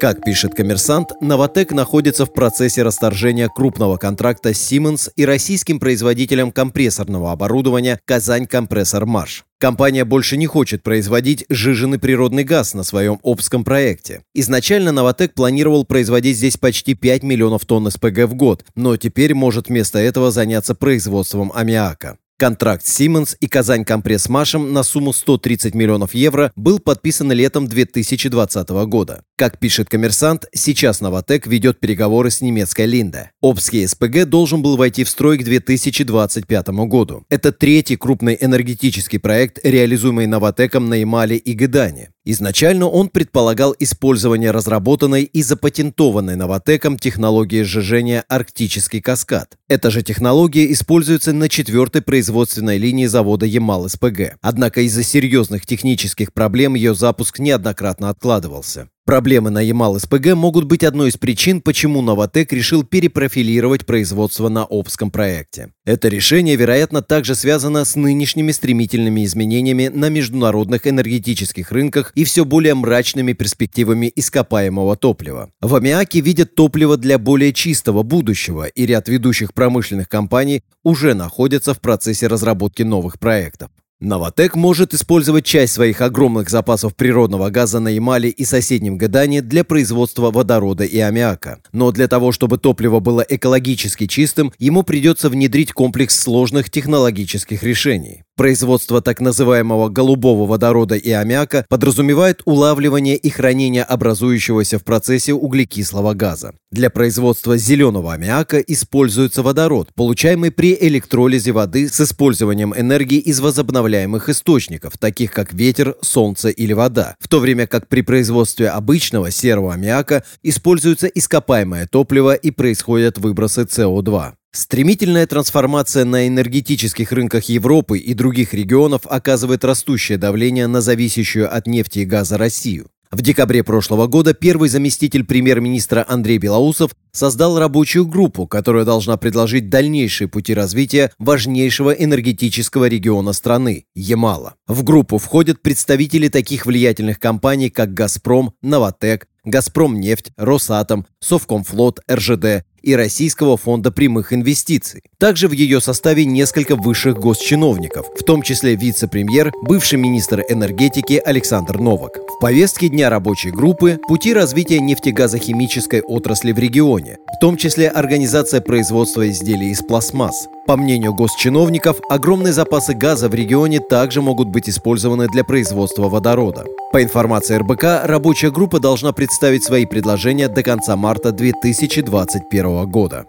Как 0.00 0.24
пишет 0.24 0.54
коммерсант, 0.54 1.10
Новотек 1.20 1.72
находится 1.72 2.24
в 2.24 2.32
процессе 2.32 2.82
расторжения 2.82 3.50
крупного 3.54 3.98
контракта 3.98 4.54
с 4.54 4.72
Siemens 4.72 5.10
и 5.14 5.26
российским 5.26 5.78
производителем 5.78 6.52
компрессорного 6.52 7.32
оборудования 7.32 8.00
«Казань 8.06 8.46
Компрессор 8.46 9.04
Марш». 9.04 9.44
Компания 9.58 10.06
больше 10.06 10.38
не 10.38 10.46
хочет 10.46 10.82
производить 10.82 11.44
жиженый 11.50 11.98
природный 11.98 12.44
газ 12.44 12.72
на 12.72 12.82
своем 12.82 13.20
Обском 13.22 13.62
проекте. 13.62 14.22
Изначально 14.34 14.90
Новотек 14.90 15.34
планировал 15.34 15.84
производить 15.84 16.38
здесь 16.38 16.56
почти 16.56 16.94
5 16.94 17.22
миллионов 17.22 17.66
тонн 17.66 17.90
СПГ 17.90 18.20
в 18.20 18.34
год, 18.34 18.64
но 18.74 18.96
теперь 18.96 19.34
может 19.34 19.68
вместо 19.68 19.98
этого 19.98 20.30
заняться 20.30 20.74
производством 20.74 21.52
аммиака. 21.54 22.16
Контракт 22.40 22.86
Siemens 22.86 23.36
и 23.38 23.48
Казань 23.48 23.84
Компресс 23.84 24.30
Машем 24.30 24.72
на 24.72 24.82
сумму 24.82 25.12
130 25.12 25.74
миллионов 25.74 26.14
евро 26.14 26.52
был 26.56 26.78
подписан 26.78 27.30
летом 27.32 27.66
2020 27.66 28.70
года. 28.86 29.24
Как 29.40 29.58
пишет 29.58 29.88
коммерсант, 29.88 30.44
сейчас 30.52 31.00
Новотек 31.00 31.46
ведет 31.46 31.80
переговоры 31.80 32.30
с 32.30 32.42
немецкой 32.42 32.84
Линде. 32.84 33.30
Обский 33.40 33.88
СПГ 33.88 34.26
должен 34.26 34.60
был 34.60 34.76
войти 34.76 35.02
в 35.02 35.08
строй 35.08 35.38
к 35.38 35.44
2025 35.44 36.68
году. 36.68 37.24
Это 37.30 37.50
третий 37.50 37.96
крупный 37.96 38.36
энергетический 38.38 39.18
проект, 39.18 39.58
реализуемый 39.64 40.26
Новотеком 40.26 40.90
на 40.90 40.96
Ямале 40.96 41.38
и 41.38 41.54
Гедане. 41.54 42.10
Изначально 42.26 42.86
он 42.86 43.08
предполагал 43.08 43.74
использование 43.78 44.50
разработанной 44.50 45.22
и 45.22 45.42
запатентованной 45.42 46.36
Новотеком 46.36 46.98
технологии 46.98 47.62
сжижения 47.62 48.24
«Арктический 48.28 49.00
каскад». 49.00 49.56
Эта 49.68 49.90
же 49.90 50.02
технология 50.02 50.70
используется 50.70 51.32
на 51.32 51.48
четвертой 51.48 52.02
производственной 52.02 52.76
линии 52.76 53.06
завода 53.06 53.46
Ямал-СПГ. 53.46 54.36
Однако 54.42 54.82
из-за 54.82 55.02
серьезных 55.02 55.64
технических 55.64 56.34
проблем 56.34 56.74
ее 56.74 56.94
запуск 56.94 57.38
неоднократно 57.38 58.10
откладывался. 58.10 58.90
Проблемы 59.06 59.50
на 59.50 59.60
Ямал-СПГ 59.60 60.34
могут 60.34 60.64
быть 60.64 60.84
одной 60.84 61.08
из 61.08 61.16
причин, 61.16 61.62
почему 61.62 62.02
Новотек 62.02 62.52
решил 62.52 62.84
перепрофилировать 62.84 63.84
производство 63.84 64.48
на 64.48 64.64
Обском 64.64 65.10
проекте. 65.10 65.72
Это 65.84 66.08
решение, 66.08 66.54
вероятно, 66.54 67.02
также 67.02 67.34
связано 67.34 67.84
с 67.84 67.96
нынешними 67.96 68.52
стремительными 68.52 69.24
изменениями 69.24 69.88
на 69.88 70.10
международных 70.10 70.86
энергетических 70.86 71.72
рынках 71.72 72.12
и 72.14 72.24
все 72.24 72.44
более 72.44 72.74
мрачными 72.74 73.32
перспективами 73.32 74.12
ископаемого 74.14 74.96
топлива. 74.96 75.50
В 75.60 75.74
аммиаке 75.74 76.20
видят 76.20 76.54
топливо 76.54 76.96
для 76.96 77.18
более 77.18 77.52
чистого 77.52 78.02
будущего, 78.02 78.66
и 78.68 78.86
ряд 78.86 79.08
ведущих 79.08 79.54
промышленных 79.54 80.08
компаний 80.08 80.62
уже 80.84 81.14
находятся 81.14 81.74
в 81.74 81.80
процессе 81.80 82.26
разработки 82.26 82.82
новых 82.82 83.18
проектов. 83.18 83.70
Новотек 84.00 84.56
может 84.56 84.94
использовать 84.94 85.44
часть 85.44 85.74
своих 85.74 86.00
огромных 86.00 86.48
запасов 86.48 86.96
природного 86.96 87.50
газа 87.50 87.80
на 87.80 87.88
Ямале 87.88 88.30
и 88.30 88.46
соседнем 88.46 88.96
Гадане 88.96 89.42
для 89.42 89.62
производства 89.62 90.30
водорода 90.30 90.84
и 90.84 90.98
аммиака. 90.98 91.60
Но 91.72 91.92
для 91.92 92.08
того, 92.08 92.32
чтобы 92.32 92.56
топливо 92.56 93.00
было 93.00 93.20
экологически 93.28 94.06
чистым, 94.06 94.54
ему 94.58 94.84
придется 94.84 95.28
внедрить 95.28 95.72
комплекс 95.72 96.18
сложных 96.18 96.70
технологических 96.70 97.62
решений. 97.62 98.24
Производство 98.40 99.02
так 99.02 99.20
называемого 99.20 99.90
голубого 99.90 100.46
водорода 100.46 100.94
и 100.94 101.10
аммиака 101.10 101.66
подразумевает 101.68 102.40
улавливание 102.46 103.14
и 103.14 103.28
хранение 103.28 103.82
образующегося 103.82 104.78
в 104.78 104.82
процессе 104.82 105.34
углекислого 105.34 106.14
газа. 106.14 106.54
Для 106.70 106.88
производства 106.88 107.58
зеленого 107.58 108.14
аммиака 108.14 108.58
используется 108.60 109.42
водород, 109.42 109.90
получаемый 109.94 110.52
при 110.52 110.74
электролизе 110.80 111.52
воды 111.52 111.86
с 111.86 112.00
использованием 112.00 112.72
энергии 112.74 113.18
из 113.18 113.40
возобновляемых 113.40 114.30
источников, 114.30 114.96
таких 114.96 115.32
как 115.32 115.52
ветер, 115.52 115.96
солнце 116.00 116.48
или 116.48 116.72
вода, 116.72 117.16
в 117.20 117.28
то 117.28 117.40
время 117.40 117.66
как 117.66 117.88
при 117.88 118.00
производстве 118.00 118.70
обычного 118.70 119.30
серого 119.30 119.74
аммиака 119.74 120.24
используется 120.42 121.08
ископаемое 121.08 121.86
топливо 121.86 122.32
и 122.32 122.50
происходят 122.50 123.18
выбросы 123.18 123.64
СО2. 123.64 124.32
Стремительная 124.52 125.28
трансформация 125.28 126.04
на 126.04 126.26
энергетических 126.26 127.12
рынках 127.12 127.44
Европы 127.44 127.98
и 127.98 128.14
других 128.14 128.52
регионов 128.52 129.02
оказывает 129.04 129.64
растущее 129.64 130.18
давление 130.18 130.66
на 130.66 130.80
зависящую 130.80 131.54
от 131.54 131.68
нефти 131.68 132.00
и 132.00 132.04
газа 132.04 132.36
Россию. 132.36 132.88
В 133.12 133.22
декабре 133.22 133.64
прошлого 133.64 134.06
года 134.06 134.34
первый 134.34 134.68
заместитель 134.68 135.24
премьер-министра 135.24 136.04
Андрей 136.08 136.38
Белоусов 136.38 136.92
создал 137.10 137.58
рабочую 137.58 138.06
группу, 138.06 138.46
которая 138.46 138.84
должна 138.84 139.16
предложить 139.16 139.68
дальнейшие 139.68 140.28
пути 140.28 140.54
развития 140.54 141.12
важнейшего 141.18 141.90
энергетического 141.90 142.86
региона 142.86 143.32
страны– 143.32 143.86
Ямала. 143.94 144.54
В 144.68 144.84
группу 144.84 145.18
входят 145.18 145.60
представители 145.60 146.28
таких 146.28 146.66
влиятельных 146.66 147.18
компаний, 147.18 147.70
как 147.70 147.94
«Газпром», 147.94 148.52
«Новотек», 148.62 149.26
«Газпромнефть», 149.44 150.30
«Росатом», 150.36 151.06
«Совкомфлот», 151.18 152.00
«РЖД», 152.08 152.64
и 152.82 152.94
Российского 152.94 153.56
фонда 153.56 153.90
прямых 153.90 154.32
инвестиций. 154.32 155.02
Также 155.18 155.48
в 155.48 155.52
ее 155.52 155.80
составе 155.80 156.24
несколько 156.24 156.76
высших 156.76 157.18
госчиновников, 157.18 158.06
в 158.18 158.24
том 158.24 158.42
числе 158.42 158.74
вице-премьер, 158.76 159.52
бывший 159.62 159.98
министр 159.98 160.44
энергетики 160.48 161.20
Александр 161.24 161.78
Новак. 161.78 162.18
В 162.36 162.40
повестке 162.40 162.88
дня 162.88 163.10
рабочей 163.10 163.50
группы 163.50 163.98
пути 164.08 164.32
развития 164.32 164.80
нефтегазохимической 164.80 166.00
отрасли 166.00 166.52
в 166.52 166.58
регионе, 166.58 167.18
в 167.36 167.40
том 167.40 167.56
числе 167.56 167.88
организация 167.88 168.60
производства 168.60 169.28
изделий 169.28 169.70
из 169.70 169.80
пластмасс. 169.82 170.48
По 170.66 170.76
мнению 170.76 171.14
госчиновников, 171.14 172.00
огромные 172.08 172.52
запасы 172.52 172.94
газа 172.94 173.28
в 173.28 173.34
регионе 173.34 173.80
также 173.80 174.22
могут 174.22 174.48
быть 174.48 174.68
использованы 174.68 175.26
для 175.26 175.42
производства 175.42 176.08
водорода. 176.08 176.64
По 176.92 177.02
информации 177.02 177.56
РБК, 177.56 178.04
рабочая 178.04 178.50
группа 178.50 178.78
должна 178.78 179.12
представить 179.12 179.64
свои 179.64 179.84
предложения 179.84 180.48
до 180.48 180.62
конца 180.62 180.96
марта 180.96 181.32
2021 181.32 182.69
года. 182.86 183.26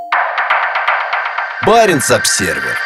Баренц-Обсервер. 1.66 2.78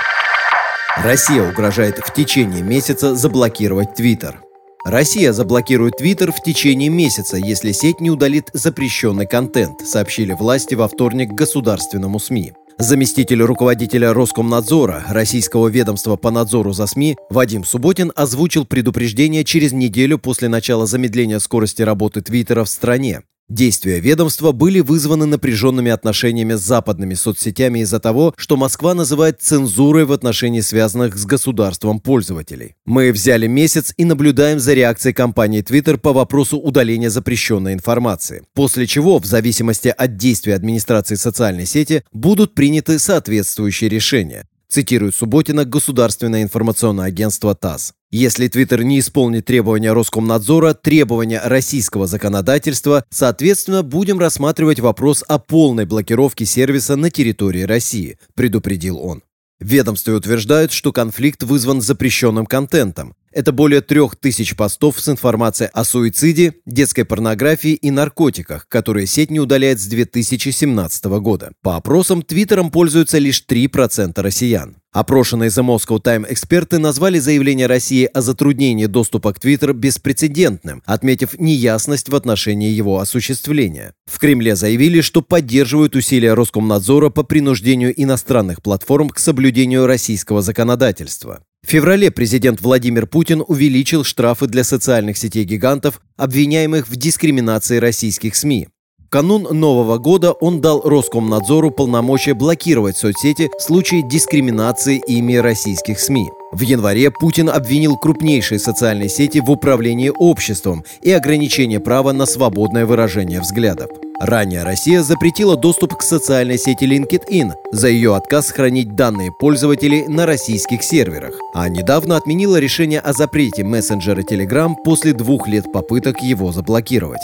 Россия 0.97 1.43
угрожает 1.43 1.99
в 1.99 2.13
течение 2.13 2.61
месяца 2.61 3.15
заблокировать 3.15 3.95
Твиттер. 3.95 4.41
Россия 4.85 5.33
заблокирует 5.33 5.97
Твиттер 5.97 6.31
в 6.31 6.41
течение 6.43 6.89
месяца, 6.89 7.37
если 7.37 7.71
сеть 7.71 7.99
не 7.99 8.11
удалит 8.11 8.49
запрещенный 8.53 9.25
контент, 9.25 9.81
сообщили 9.81 10.33
власти 10.33 10.75
во 10.75 10.87
вторник 10.87 11.31
государственному 11.31 12.19
СМИ. 12.19 12.53
Заместитель 12.77 13.41
руководителя 13.41 14.13
Роскомнадзора, 14.13 15.05
российского 15.07 15.69
ведомства 15.69 16.17
по 16.17 16.29
надзору 16.29 16.73
за 16.73 16.87
СМИ, 16.87 17.15
Вадим 17.29 17.63
Субботин 17.63 18.11
озвучил 18.15 18.65
предупреждение 18.65 19.45
через 19.45 19.71
неделю 19.71 20.19
после 20.19 20.49
начала 20.49 20.85
замедления 20.85 21.39
скорости 21.39 21.81
работы 21.81 22.21
Твиттера 22.21 22.65
в 22.65 22.69
стране. 22.69 23.21
Действия 23.47 23.99
ведомства 23.99 24.51
были 24.51 24.79
вызваны 24.79 25.27
напряженными 25.27 25.91
отношениями 25.91 26.55
с 26.55 26.61
западными 26.61 27.13
соцсетями 27.13 27.79
из-за 27.79 27.99
того, 27.99 28.33
что 28.37 28.57
Москва 28.57 28.95
называет 28.95 29.39
цензурой 29.39 30.05
в 30.05 30.11
отношении 30.11 30.61
связанных 30.61 31.15
с 31.15 31.25
государством 31.25 31.99
пользователей. 31.99 32.75
Мы 32.85 33.11
взяли 33.11 33.45
месяц 33.45 33.93
и 33.97 34.05
наблюдаем 34.05 34.59
за 34.59 34.73
реакцией 34.73 35.13
компании 35.13 35.61
Twitter 35.61 35.97
по 35.97 36.11
вопросу 36.11 36.57
удаления 36.57 37.11
запрещенной 37.11 37.73
информации. 37.73 38.41
После 38.55 38.87
чего, 38.87 39.19
в 39.19 39.25
зависимости 39.25 39.93
от 39.95 40.17
действий 40.17 40.53
администрации 40.53 41.13
социальной 41.13 41.67
сети, 41.67 42.03
будут 42.11 42.55
приняты 42.55 42.97
соответствующие 42.97 43.91
решения 43.91 44.47
цитирует 44.67 45.15
Субботина 45.15 45.63
Государственное 45.63 46.43
информационное 46.43 47.05
агентство 47.05 47.55
ТАСС. 47.55 47.93
Если 48.11 48.47
Твиттер 48.47 48.83
не 48.83 48.99
исполнит 48.99 49.45
требования 49.45 49.91
Роскомнадзора, 49.91 50.73
требования 50.73 51.41
российского 51.43 52.07
законодательства, 52.07 53.03
соответственно, 53.09 53.83
будем 53.83 54.19
рассматривать 54.19 54.79
вопрос 54.79 55.23
о 55.27 55.39
полной 55.39 55.85
блокировке 55.85 56.45
сервиса 56.45 56.95
на 56.95 57.09
территории 57.09 57.63
России, 57.63 58.17
предупредил 58.35 58.99
он. 58.99 59.23
Ведомстве 59.59 60.13
утверждают, 60.13 60.71
что 60.71 60.91
конфликт 60.91 61.43
вызван 61.43 61.81
запрещенным 61.81 62.45
контентом. 62.45 63.15
Это 63.35 63.51
более 63.51 63.81
трех 63.81 64.15
тысяч 64.15 64.55
постов 64.55 64.97
с 65.01 65.09
информацией 65.09 65.69
о 65.73 65.83
суициде, 65.83 66.53
детской 66.65 67.03
порнографии 67.03 67.73
и 67.73 67.91
наркотиках, 67.91 68.65
которые 68.69 69.07
сеть 69.07 69.29
не 69.29 69.41
удаляет 69.41 69.81
с 69.81 69.87
2017 69.87 71.03
года. 71.19 71.51
По 71.61 71.75
опросам, 71.75 72.21
Твиттером 72.21 72.71
пользуются 72.71 73.17
лишь 73.17 73.43
3% 73.45 74.21
россиян. 74.21 74.77
Опрошенные 74.93 75.49
The 75.49 75.61
Moscow 75.61 76.01
Time 76.01 76.25
эксперты 76.29 76.79
назвали 76.79 77.19
заявление 77.19 77.67
России 77.67 78.05
о 78.05 78.21
затруднении 78.21 78.85
доступа 78.85 79.33
к 79.33 79.39
Твиттер 79.41 79.73
беспрецедентным, 79.73 80.81
отметив 80.85 81.37
неясность 81.37 82.07
в 82.07 82.15
отношении 82.15 82.69
его 82.69 82.99
осуществления. 82.99 83.91
В 84.09 84.17
Кремле 84.19 84.55
заявили, 84.55 85.01
что 85.01 85.21
поддерживают 85.21 85.97
усилия 85.97 86.35
Роскомнадзора 86.35 87.09
по 87.09 87.23
принуждению 87.23 87.93
иностранных 88.01 88.61
платформ 88.61 89.09
к 89.09 89.19
соблюдению 89.19 89.85
российского 89.85 90.41
законодательства. 90.41 91.41
В 91.65 91.67
феврале 91.67 92.11
президент 92.11 92.61
Владимир 92.61 93.07
Путин 93.07 93.43
увеличил 93.45 94.03
штрафы 94.03 94.45
для 94.45 94.63
социальных 94.63 95.17
сетей 95.17 95.45
гигантов, 95.45 95.99
обвиняемых 96.15 96.87
в 96.87 96.95
дискриминации 96.95 97.77
российских 97.77 98.35
СМИ. 98.35 98.67
Канун 99.15 99.43
Нового 99.49 99.97
года 99.97 100.33
он 100.33 100.59
дал 100.59 100.81
Роскомнадзору 100.81 101.71
полномочия 101.71 102.33
блокировать 102.33 102.97
соцсети 102.97 103.49
в 103.57 103.61
случае 103.61 104.01
дискриминации 104.01 105.01
ими 105.07 105.35
российских 105.35 106.01
СМИ. 106.01 106.31
В 106.51 106.59
январе 106.59 107.09
Путин 107.11 107.49
обвинил 107.49 107.95
крупнейшие 107.95 108.59
социальные 108.59 109.07
сети 109.07 109.39
в 109.39 109.49
управлении 109.49 110.11
обществом 110.13 110.83
и 111.01 111.13
ограничении 111.13 111.77
права 111.77 112.11
на 112.11 112.25
свободное 112.25 112.85
выражение 112.85 113.39
взглядов. 113.39 113.89
Ранее 114.19 114.63
Россия 114.63 115.01
запретила 115.01 115.55
доступ 115.55 115.95
к 115.95 116.01
социальной 116.01 116.57
сети 116.57 116.83
LinkedIn 116.83 117.53
за 117.71 117.87
ее 117.87 118.17
отказ 118.17 118.51
хранить 118.51 118.95
данные 118.95 119.31
пользователей 119.31 120.09
на 120.09 120.25
российских 120.25 120.83
серверах, 120.83 121.35
а 121.53 121.69
недавно 121.69 122.17
отменила 122.17 122.57
решение 122.57 122.99
о 122.99 123.13
запрете 123.13 123.63
мессенджера 123.63 124.23
Telegram 124.23 124.73
после 124.83 125.13
двух 125.13 125.47
лет 125.47 125.71
попыток 125.71 126.21
его 126.21 126.51
заблокировать. 126.51 127.21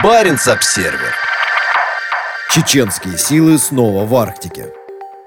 Баренц-Обсервер. 0.00 1.12
Чеченские 2.54 3.18
силы 3.18 3.58
снова 3.58 4.06
в 4.06 4.14
Арктике. 4.14 4.66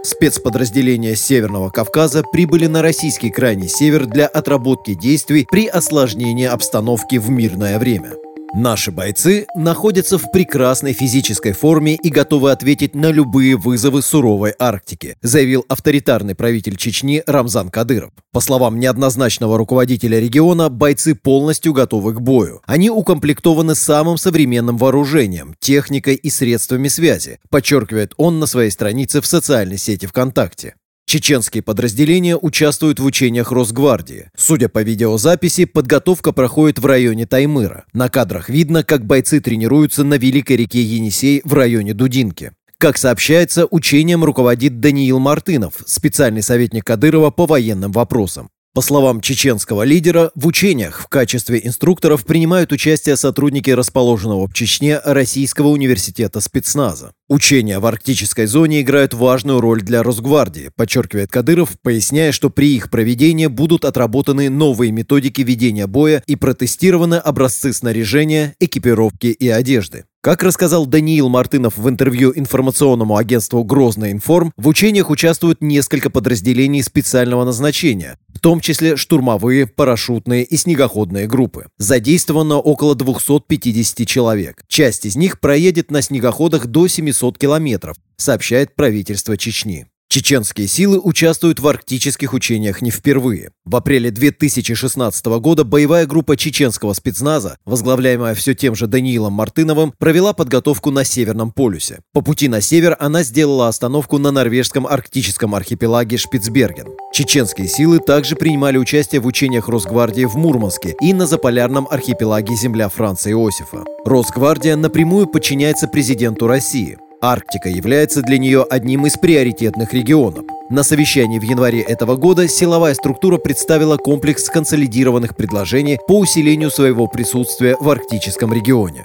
Спецподразделения 0.01 1.13
Северного 1.13 1.69
Кавказа 1.69 2.23
прибыли 2.23 2.67
на 2.67 2.81
российский 2.81 3.31
крайний 3.31 3.67
север 3.67 4.05
для 4.05 4.27
отработки 4.27 4.93
действий 4.93 5.45
при 5.51 5.67
осложнении 5.67 6.47
обстановки 6.47 7.17
в 7.17 7.29
мирное 7.29 7.79
время. 7.79 8.11
Наши 8.53 8.91
бойцы 8.91 9.47
находятся 9.55 10.17
в 10.17 10.29
прекрасной 10.29 10.91
физической 10.91 11.53
форме 11.53 11.95
и 11.95 12.09
готовы 12.09 12.51
ответить 12.51 12.93
на 12.95 13.09
любые 13.09 13.55
вызовы 13.55 14.01
суровой 14.01 14.53
Арктики, 14.59 15.15
заявил 15.21 15.63
авторитарный 15.69 16.35
правитель 16.35 16.75
Чечни 16.75 17.23
Рамзан 17.25 17.69
Кадыров. 17.69 18.11
По 18.33 18.41
словам 18.41 18.77
неоднозначного 18.77 19.57
руководителя 19.57 20.19
региона, 20.19 20.67
бойцы 20.67 21.15
полностью 21.15 21.71
готовы 21.71 22.13
к 22.13 22.19
бою. 22.19 22.61
Они 22.65 22.89
укомплектованы 22.89 23.73
самым 23.73 24.17
современным 24.17 24.75
вооружением, 24.75 25.55
техникой 25.61 26.15
и 26.15 26.29
средствами 26.29 26.89
связи, 26.89 27.39
подчеркивает 27.49 28.13
он 28.17 28.39
на 28.39 28.47
своей 28.47 28.71
странице 28.71 29.21
в 29.21 29.25
социальной 29.27 29.77
сети 29.77 30.07
ВКонтакте. 30.07 30.75
Чеченские 31.05 31.61
подразделения 31.61 32.37
участвуют 32.37 32.99
в 32.99 33.05
учениях 33.05 33.51
Росгвардии. 33.51 34.29
Судя 34.37 34.69
по 34.69 34.81
видеозаписи, 34.81 35.65
подготовка 35.65 36.31
проходит 36.31 36.79
в 36.79 36.85
районе 36.85 37.25
Таймыра. 37.25 37.85
На 37.93 38.07
кадрах 38.07 38.49
видно, 38.49 38.83
как 38.83 39.05
бойцы 39.05 39.41
тренируются 39.41 40.03
на 40.03 40.15
Великой 40.15 40.57
реке 40.57 40.81
Енисей 40.81 41.41
в 41.43 41.53
районе 41.53 41.93
Дудинки. 41.93 42.53
Как 42.77 42.97
сообщается, 42.97 43.67
учением 43.69 44.23
руководит 44.23 44.79
Даниил 44.79 45.19
Мартынов, 45.19 45.75
специальный 45.85 46.41
советник 46.41 46.85
Кадырова 46.85 47.29
по 47.29 47.45
военным 47.45 47.91
вопросам. 47.91 48.49
По 48.73 48.79
словам 48.79 49.19
чеченского 49.19 49.83
лидера, 49.83 50.31
в 50.33 50.47
учениях 50.47 51.01
в 51.01 51.09
качестве 51.09 51.59
инструкторов 51.61 52.23
принимают 52.23 52.71
участие 52.71 53.17
сотрудники 53.17 53.69
расположенного 53.69 54.47
в 54.47 54.53
Чечне 54.53 54.97
Российского 55.03 55.67
университета 55.67 56.39
спецназа. 56.39 57.11
Учения 57.27 57.79
в 57.79 57.85
арктической 57.85 58.45
зоне 58.45 58.79
играют 58.79 59.13
важную 59.13 59.59
роль 59.59 59.81
для 59.81 60.03
Росгвардии, 60.03 60.71
подчеркивает 60.73 61.29
Кадыров, 61.29 61.71
поясняя, 61.81 62.31
что 62.31 62.49
при 62.49 62.73
их 62.73 62.89
проведении 62.89 63.47
будут 63.47 63.83
отработаны 63.83 64.49
новые 64.49 64.93
методики 64.93 65.41
ведения 65.41 65.85
боя 65.85 66.23
и 66.25 66.37
протестированы 66.37 67.15
образцы 67.15 67.73
снаряжения, 67.73 68.55
экипировки 68.61 69.27
и 69.27 69.49
одежды. 69.49 70.05
Как 70.23 70.43
рассказал 70.43 70.85
Даниил 70.85 71.29
Мартынов 71.29 71.77
в 71.77 71.89
интервью 71.89 72.31
информационному 72.35 73.17
агентству 73.17 73.63
«Грозный 73.63 74.11
информ», 74.11 74.53
в 74.55 74.67
учениях 74.67 75.09
участвуют 75.09 75.63
несколько 75.63 76.11
подразделений 76.11 76.83
специального 76.83 77.43
назначения, 77.43 78.19
в 78.27 78.39
том 78.39 78.59
числе 78.59 78.97
штурмовые, 78.97 79.65
парашютные 79.65 80.43
и 80.43 80.57
снегоходные 80.57 81.25
группы. 81.25 81.69
Задействовано 81.79 82.59
около 82.59 82.93
250 82.93 84.07
человек. 84.07 84.63
Часть 84.67 85.07
из 85.07 85.15
них 85.15 85.39
проедет 85.39 85.89
на 85.89 86.03
снегоходах 86.03 86.67
до 86.67 86.87
700 86.87 87.39
километров, 87.39 87.97
сообщает 88.15 88.75
правительство 88.75 89.35
Чечни. 89.37 89.87
Чеченские 90.11 90.67
силы 90.67 90.99
участвуют 90.99 91.61
в 91.61 91.67
арктических 91.69 92.33
учениях 92.33 92.81
не 92.81 92.91
впервые. 92.91 93.51
В 93.63 93.77
апреле 93.77 94.11
2016 94.11 95.25
года 95.39 95.63
боевая 95.63 96.05
группа 96.05 96.35
чеченского 96.35 96.91
спецназа, 96.91 97.55
возглавляемая 97.63 98.35
все 98.35 98.53
тем 98.53 98.75
же 98.75 98.87
Даниилом 98.87 99.31
Мартыновым, 99.31 99.93
провела 99.97 100.33
подготовку 100.33 100.91
на 100.91 101.05
Северном 101.05 101.53
полюсе. 101.53 101.99
По 102.11 102.19
пути 102.19 102.49
на 102.49 102.59
север 102.59 102.97
она 102.99 103.23
сделала 103.23 103.69
остановку 103.69 104.17
на 104.17 104.31
норвежском 104.31 104.85
арктическом 104.85 105.55
архипелаге 105.55 106.17
Шпицберген. 106.17 106.89
Чеченские 107.13 107.69
силы 107.69 107.99
также 107.99 108.35
принимали 108.35 108.77
участие 108.77 109.21
в 109.21 109.27
учениях 109.27 109.69
Росгвардии 109.69 110.25
в 110.25 110.35
Мурманске 110.35 110.93
и 110.99 111.13
на 111.13 111.25
заполярном 111.25 111.87
архипелаге 111.89 112.53
земля 112.55 112.89
Франца 112.89 113.31
Иосифа. 113.31 113.85
Росгвардия 114.03 114.75
напрямую 114.75 115.27
подчиняется 115.27 115.87
президенту 115.87 116.47
России. 116.47 116.97
Арктика 117.23 117.69
является 117.69 118.23
для 118.23 118.39
нее 118.39 118.65
одним 118.67 119.05
из 119.05 119.15
приоритетных 119.15 119.93
регионов. 119.93 120.43
На 120.71 120.81
совещании 120.81 121.37
в 121.37 121.43
январе 121.43 121.81
этого 121.81 122.15
года 122.15 122.47
силовая 122.47 122.95
структура 122.95 123.37
представила 123.37 123.97
комплекс 123.97 124.49
консолидированных 124.49 125.35
предложений 125.35 125.99
по 126.07 126.17
усилению 126.17 126.71
своего 126.71 127.05
присутствия 127.07 127.77
в 127.79 127.87
арктическом 127.89 128.51
регионе. 128.51 129.03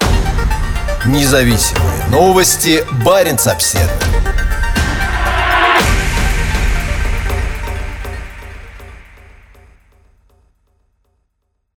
Независимые 1.04 2.06
новости. 2.10 2.84
Барин 3.04 3.36
обседный. 3.44 4.05